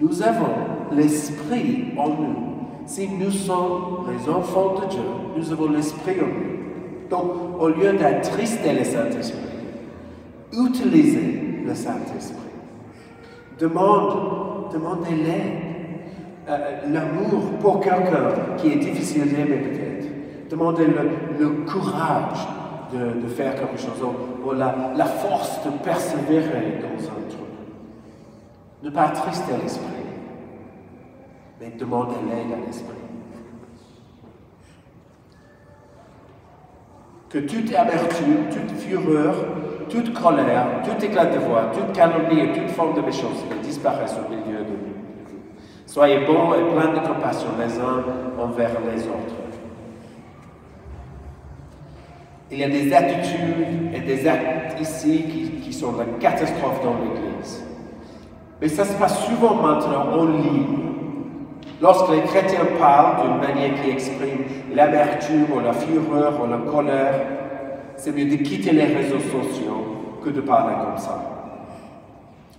Nous 0.00 0.22
avons 0.22 0.54
l'Esprit 0.92 1.92
en 1.98 2.08
nous. 2.08 2.51
Si 2.86 3.08
nous 3.08 3.30
sommes 3.30 4.06
les 4.10 4.28
enfants 4.30 4.74
de 4.80 4.86
Dieu, 4.90 5.02
nous 5.36 5.52
avons 5.52 5.70
l'Esprit 5.70 6.16
en 6.20 6.26
nous. 6.26 7.08
Donc, 7.08 7.60
au 7.60 7.68
lieu 7.68 7.92
d'attrister 7.92 8.72
le 8.72 8.84
Saint-Esprit, 8.84 9.38
utilisez 10.52 11.62
le 11.64 11.74
Saint-Esprit. 11.74 12.38
Demande, 13.58 14.72
demandez-les 14.72 15.72
euh, 16.48 16.80
l'amour 16.90 17.42
pour 17.60 17.80
quelqu'un 17.80 18.56
qui 18.56 18.72
est 18.72 18.76
difficile 18.76 19.28
d'aimer 19.28 19.58
peut-être. 19.58 20.48
Demandez 20.50 20.86
le, 20.86 21.48
courage 21.64 22.46
de, 22.92 23.28
faire 23.28 23.54
quelque 23.54 23.78
chose, 23.78 24.02
ou, 24.44 24.52
la, 24.52 24.92
la, 24.96 25.04
force 25.06 25.64
de 25.64 25.70
persévérer 25.84 26.80
dans 26.82 27.04
un 27.04 27.28
truc. 27.28 27.40
Ne 28.82 28.90
pas 28.90 29.04
attrister 29.04 29.52
l'esprit, 29.62 30.01
mais 31.62 31.70
demandez-les 31.78 32.52
à 32.52 32.66
l'esprit. 32.66 32.96
que 37.30 37.38
toute 37.38 37.74
amertume, 37.74 38.50
toute 38.50 38.78
fureur, 38.78 39.34
toute 39.88 40.12
colère, 40.12 40.66
tout 40.84 41.02
éclat 41.02 41.24
de 41.24 41.38
voix, 41.38 41.70
toute 41.72 41.90
calomnie 41.92 42.40
et 42.40 42.52
toute 42.52 42.68
forme 42.68 42.94
de 42.94 43.00
méchanceté 43.00 43.54
disparaissent 43.62 44.18
au 44.18 44.28
milieu 44.28 44.58
de 44.58 44.64
nous. 44.64 45.36
Soyez 45.86 46.26
bons 46.26 46.52
et 46.52 46.62
pleins 46.74 46.92
de 46.92 47.06
compassion 47.08 47.48
les 47.58 47.78
uns 47.80 48.04
envers 48.38 48.72
les 48.80 49.02
autres. 49.04 49.34
Il 52.50 52.58
y 52.58 52.64
a 52.64 52.68
des 52.68 52.92
attitudes 52.92 53.94
et 53.94 54.00
des 54.00 54.28
actes 54.28 54.78
ici 54.78 55.24
qui 55.64 55.72
sont 55.72 55.96
la 55.96 56.04
catastrophe 56.20 56.84
dans 56.84 56.96
l'Église. 56.96 57.64
Mais 58.60 58.68
ça 58.68 58.84
se 58.84 58.92
passe 58.98 59.24
souvent 59.24 59.54
maintenant 59.54 60.12
en 60.12 60.26
ligne 60.26 60.92
Lorsque 61.82 62.10
les 62.12 62.20
chrétiens 62.20 62.64
parlent 62.78 63.26
d'une 63.26 63.38
manière 63.40 63.82
qui 63.82 63.90
exprime 63.90 64.44
l'amertume 64.72 65.46
ou 65.52 65.58
la 65.58 65.72
fureur 65.72 66.40
ou 66.40 66.48
la 66.48 66.58
colère, 66.58 67.14
c'est 67.96 68.16
mieux 68.16 68.26
de 68.26 68.36
quitter 68.36 68.70
les 68.70 68.84
réseaux 68.84 69.18
sociaux 69.18 70.20
que 70.24 70.30
de 70.30 70.40
parler 70.42 70.74
comme 70.76 70.96
ça. 70.96 71.20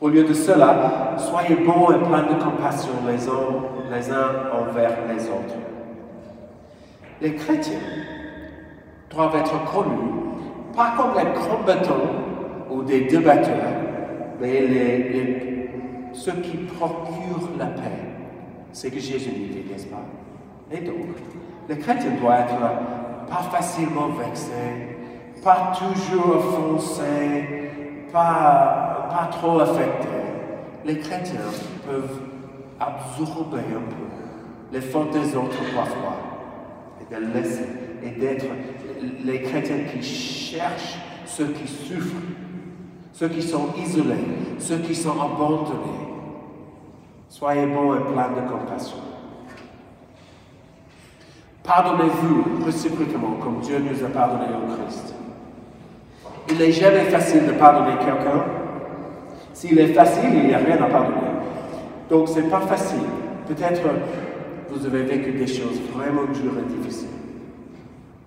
Au 0.01 0.09
lieu 0.09 0.25
de 0.25 0.33
cela, 0.33 1.15
soyez 1.17 1.55
bons 1.55 1.91
et 1.91 1.99
pleins 1.99 2.23
de 2.23 2.43
compassion 2.43 2.91
les 3.07 3.25
uns, 3.29 3.95
les 3.95 4.11
uns 4.11 4.59
envers 4.59 4.91
les 5.07 5.23
autres. 5.27 5.55
Les 7.21 7.33
chrétiens 7.35 7.79
doivent 9.09 9.37
être 9.37 9.63
connus, 9.71 10.19
pas 10.75 10.95
comme 10.97 11.11
les 11.17 11.31
combattants 11.39 12.11
ou 12.69 12.83
des 12.83 13.05
débatteurs, 13.05 13.71
mais 14.41 16.11
ceux 16.11 16.33
qui 16.33 16.57
procurent 16.57 17.51
la 17.57 17.67
paix 17.67 18.02
c'est 18.73 18.89
que 18.89 18.99
Jésus 18.99 19.29
dit, 19.29 19.63
n'est-ce 19.71 19.85
pas? 19.85 20.03
Et 20.71 20.81
donc, 20.81 20.95
le 21.69 21.75
chrétien 21.75 22.11
doit 22.19 22.39
être 22.39 22.59
pas 23.29 23.43
facilement 23.51 24.09
vexé, 24.09 24.51
pas 25.43 25.71
toujours 25.77 26.37
offensé, 26.37 27.71
pas, 28.11 29.07
pas 29.09 29.29
trop 29.31 29.59
affecté. 29.59 30.07
Les 30.85 30.97
chrétiens 30.97 31.39
peuvent 31.87 32.19
absorber 32.79 33.59
un 33.59 33.89
peu 33.89 34.73
les 34.73 34.81
fautes 34.81 35.11
des 35.11 35.35
autres 35.35 35.63
parfois 35.75 36.17
et 36.99 37.13
de 37.13 37.33
laisser 37.33 37.65
et 38.03 38.19
d'être 38.19 38.45
les 39.23 39.41
chrétiens 39.43 39.83
qui 39.93 40.03
cherchent 40.03 40.97
ceux 41.25 41.47
qui 41.47 41.67
souffrent, 41.67 42.21
ceux 43.13 43.29
qui 43.29 43.41
sont 43.41 43.67
isolés, 43.77 44.15
ceux 44.59 44.79
qui 44.79 44.95
sont 44.95 45.19
abandonnés. 45.21 46.12
Soyez 47.33 47.65
bons 47.65 47.95
et 47.95 47.99
pleins 47.99 48.29
de 48.29 48.47
compassion. 48.47 48.97
Pardonnez-vous 51.63 52.63
réciproquement 52.63 53.37
comme 53.41 53.59
Dieu 53.61 53.79
nous 53.79 54.05
a 54.05 54.09
pardonné 54.09 54.53
en 54.53 54.75
Christ. 54.75 55.15
Il 56.47 56.59
n'est 56.59 56.71
jamais 56.71 57.05
facile 57.05 57.47
de 57.47 57.53
pardonner 57.53 57.97
quelqu'un. 57.97 58.43
S'il 59.51 59.79
est 59.79 59.93
facile, 59.93 60.29
il 60.31 60.47
n'y 60.49 60.53
a 60.53 60.59
rien 60.59 60.79
à 60.83 60.87
pardonner. 60.87 61.31
Donc, 62.07 62.27
ce 62.27 62.39
n'est 62.39 62.49
pas 62.49 62.61
facile. 62.61 63.01
Peut-être 63.47 63.81
vous 64.69 64.85
avez 64.85 65.01
vécu 65.01 65.31
des 65.31 65.47
choses 65.47 65.81
vraiment 65.91 66.25
dures 66.25 66.59
et 66.59 66.71
difficiles. 66.71 67.07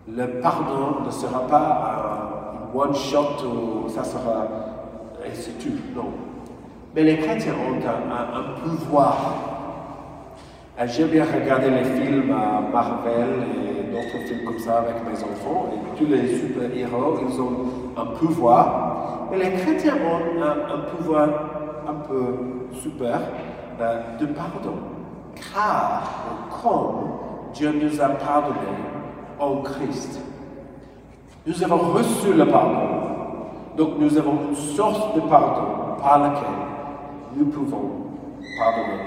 Le 0.08 0.26
pardon 0.40 1.04
ne 1.06 1.10
sera 1.12 1.46
pas 1.46 2.72
un 2.74 2.76
one-shot 2.76 3.46
ou 3.46 3.88
ça 3.88 4.02
sera 4.02 4.48
et 5.24 5.32
c'est 5.32 5.60
tout. 5.60 5.76
Non. 5.94 6.35
Mais 6.96 7.02
les 7.02 7.18
chrétiens 7.18 7.52
ont 7.52 7.76
un, 7.76 8.58
pouvoir. 8.64 9.16
J'aime 10.86 11.08
bien 11.08 11.24
regarder 11.24 11.68
les 11.68 11.84
films 11.84 12.34
Marvel 12.72 13.44
et 13.52 13.92
d'autres 13.92 14.26
films 14.26 14.46
comme 14.46 14.58
ça 14.58 14.78
avec 14.78 14.94
mes 15.06 15.22
enfants. 15.22 15.74
Et 15.74 15.98
tous 15.98 16.06
les 16.06 16.38
super-héros, 16.38 17.18
ils 17.28 17.38
ont 17.38 18.00
un 18.00 18.06
pouvoir. 18.16 19.28
Mais 19.30 19.36
les 19.36 19.52
chrétiens 19.58 19.96
ont 19.96 20.42
un, 20.42 20.78
pouvoir 20.96 21.28
un 21.86 21.94
peu 22.08 22.34
super 22.72 23.20
euh, 23.78 24.02
de 24.18 24.26
pardon. 24.26 24.78
Car, 25.34 26.02
comme 26.62 27.10
Dieu 27.52 27.74
nous 27.78 28.00
a 28.00 28.08
pardonné 28.08 28.56
en 29.38 29.56
Christ, 29.56 30.18
nous 31.46 31.62
avons 31.62 31.92
reçu 31.92 32.32
le 32.32 32.46
pardon. 32.46 32.88
Donc 33.76 33.98
nous 33.98 34.16
avons 34.16 34.38
une 34.48 34.56
source 34.56 35.14
de 35.14 35.20
pardon 35.20 36.00
par 36.02 36.20
laquelle 36.20 36.75
nous 37.36 37.46
pouvons 37.46 37.90
pardonner 38.58 39.02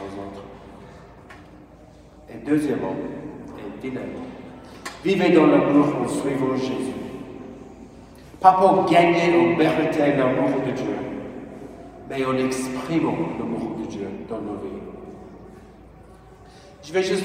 aux 0.00 0.12
autres. 0.20 0.44
Et 2.30 2.38
deuxièmement, 2.44 2.94
et 3.58 3.86
finalement, 3.86 4.26
vivez 5.04 5.30
dans 5.30 5.46
l'amour 5.46 5.86
en 6.02 6.08
suivant 6.08 6.56
Jésus. 6.56 6.92
Pas 8.40 8.52
pour 8.52 8.90
gagner 8.90 9.36
ou 9.36 9.56
mériter 9.56 10.14
l'amour 10.16 10.50
de 10.66 10.72
Dieu, 10.72 10.96
mais 12.08 12.24
en 12.24 12.36
exprimant 12.36 13.16
l'amour 13.38 13.76
de 13.80 13.86
Dieu 13.86 14.08
dans 14.28 14.40
nos 14.40 14.54
vies. 14.54 14.76
Je 16.82 16.92
vais 16.92 17.02
juste 17.02 17.24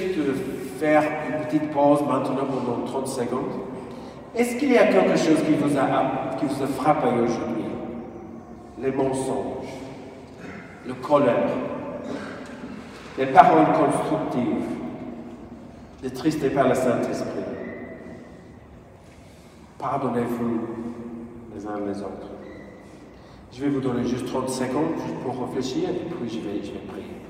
faire 0.80 1.04
une 1.30 1.46
petite 1.46 1.70
pause 1.72 2.02
maintenant 2.02 2.46
pendant 2.46 2.84
30 2.86 3.08
secondes. 3.08 3.62
Est-ce 4.36 4.56
qu'il 4.56 4.72
y 4.72 4.78
a 4.78 4.88
quelque 4.88 5.18
chose 5.18 5.44
qui 5.46 5.54
vous 5.54 5.78
a, 5.78 6.36
qui 6.40 6.46
vous 6.46 6.64
a 6.64 6.68
frappé 6.68 7.08
aujourd'hui? 7.10 7.66
Les 8.82 8.92
mensonges, 8.92 9.81
le 10.88 10.94
colère, 10.96 11.50
les 13.18 13.28
paroles 13.28 13.66
constructives, 13.66 14.66
les 16.04 16.10
tristes 16.12 16.54
par 16.54 16.68
le 16.68 16.76
Saint-Esprit. 16.76 17.28
Pardonnez-vous 19.78 20.62
les 21.56 21.66
uns 21.66 21.80
les 21.86 22.00
autres. 22.02 22.30
Je 23.52 23.62
vais 23.62 23.70
vous 23.70 23.82
donner 23.82 24.08
juste 24.08 24.28
30 24.28 24.50
secondes 24.50 24.96
pour 25.24 25.48
réfléchir 25.48 25.90
et 25.90 26.10
puis 26.10 26.30
je 26.30 26.40
vais, 26.40 26.64
je 26.64 26.72
vais 26.72 26.80
prier. 26.88 27.21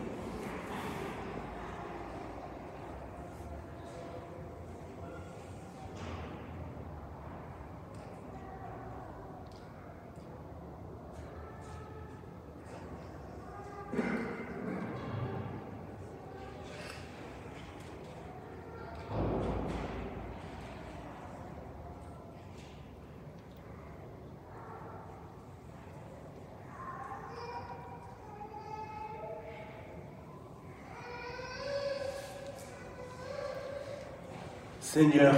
Seigneur, 34.93 35.33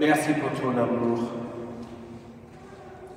merci 0.00 0.30
pour 0.32 0.50
ton 0.58 0.70
amour. 0.70 1.18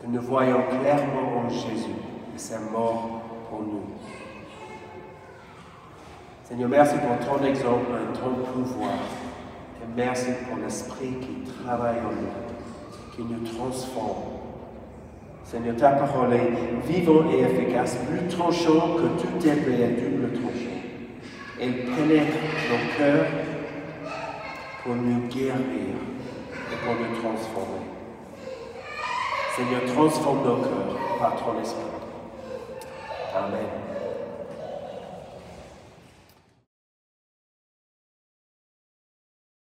nous 0.06 0.22
voyons 0.22 0.64
clairement 0.64 1.46
en 1.46 1.50
Jésus 1.50 1.96
et 2.36 2.38
sa 2.38 2.60
mort 2.60 3.22
pour 3.50 3.62
nous. 3.62 3.84
Seigneur, 6.44 6.68
merci 6.68 6.96
pour 6.98 7.26
ton 7.26 7.46
exemple 7.46 7.86
et 7.94 8.20
ton 8.20 8.52
pouvoir. 8.52 8.96
Et 9.82 9.88
merci 9.96 10.32
pour 10.46 10.58
l'Esprit 10.62 11.16
qui 11.22 11.50
travaille 11.64 12.00
en 12.00 12.12
nous, 12.20 13.16
qui 13.16 13.22
nous 13.22 13.48
transforme. 13.48 14.42
Seigneur, 15.46 15.78
ta 15.78 15.92
parole 15.92 16.34
est 16.34 16.92
vivante 16.92 17.28
et 17.32 17.44
efficace, 17.44 17.98
plus 18.10 18.28
tranchant 18.28 18.96
que 18.98 19.22
tout 19.22 19.48
épée 19.48 19.86
à 19.86 19.88
double 19.88 20.34
tranchant. 20.34 20.82
Elle 21.62 21.86
pénètre 21.86 22.38
nos 22.70 22.98
cœurs 22.98 23.41
pour 24.84 24.96
nous 24.96 25.28
guérir 25.28 25.56
et 25.56 26.76
pour 26.84 26.94
nous 26.96 27.22
transformer. 27.22 27.86
Seigneur, 29.56 29.86
transforme 29.94 30.44
nos 30.44 30.56
cœurs 30.58 30.98
par 31.20 31.36
ton 31.36 31.62
esprit. 31.62 31.82
Amen. 33.36 33.91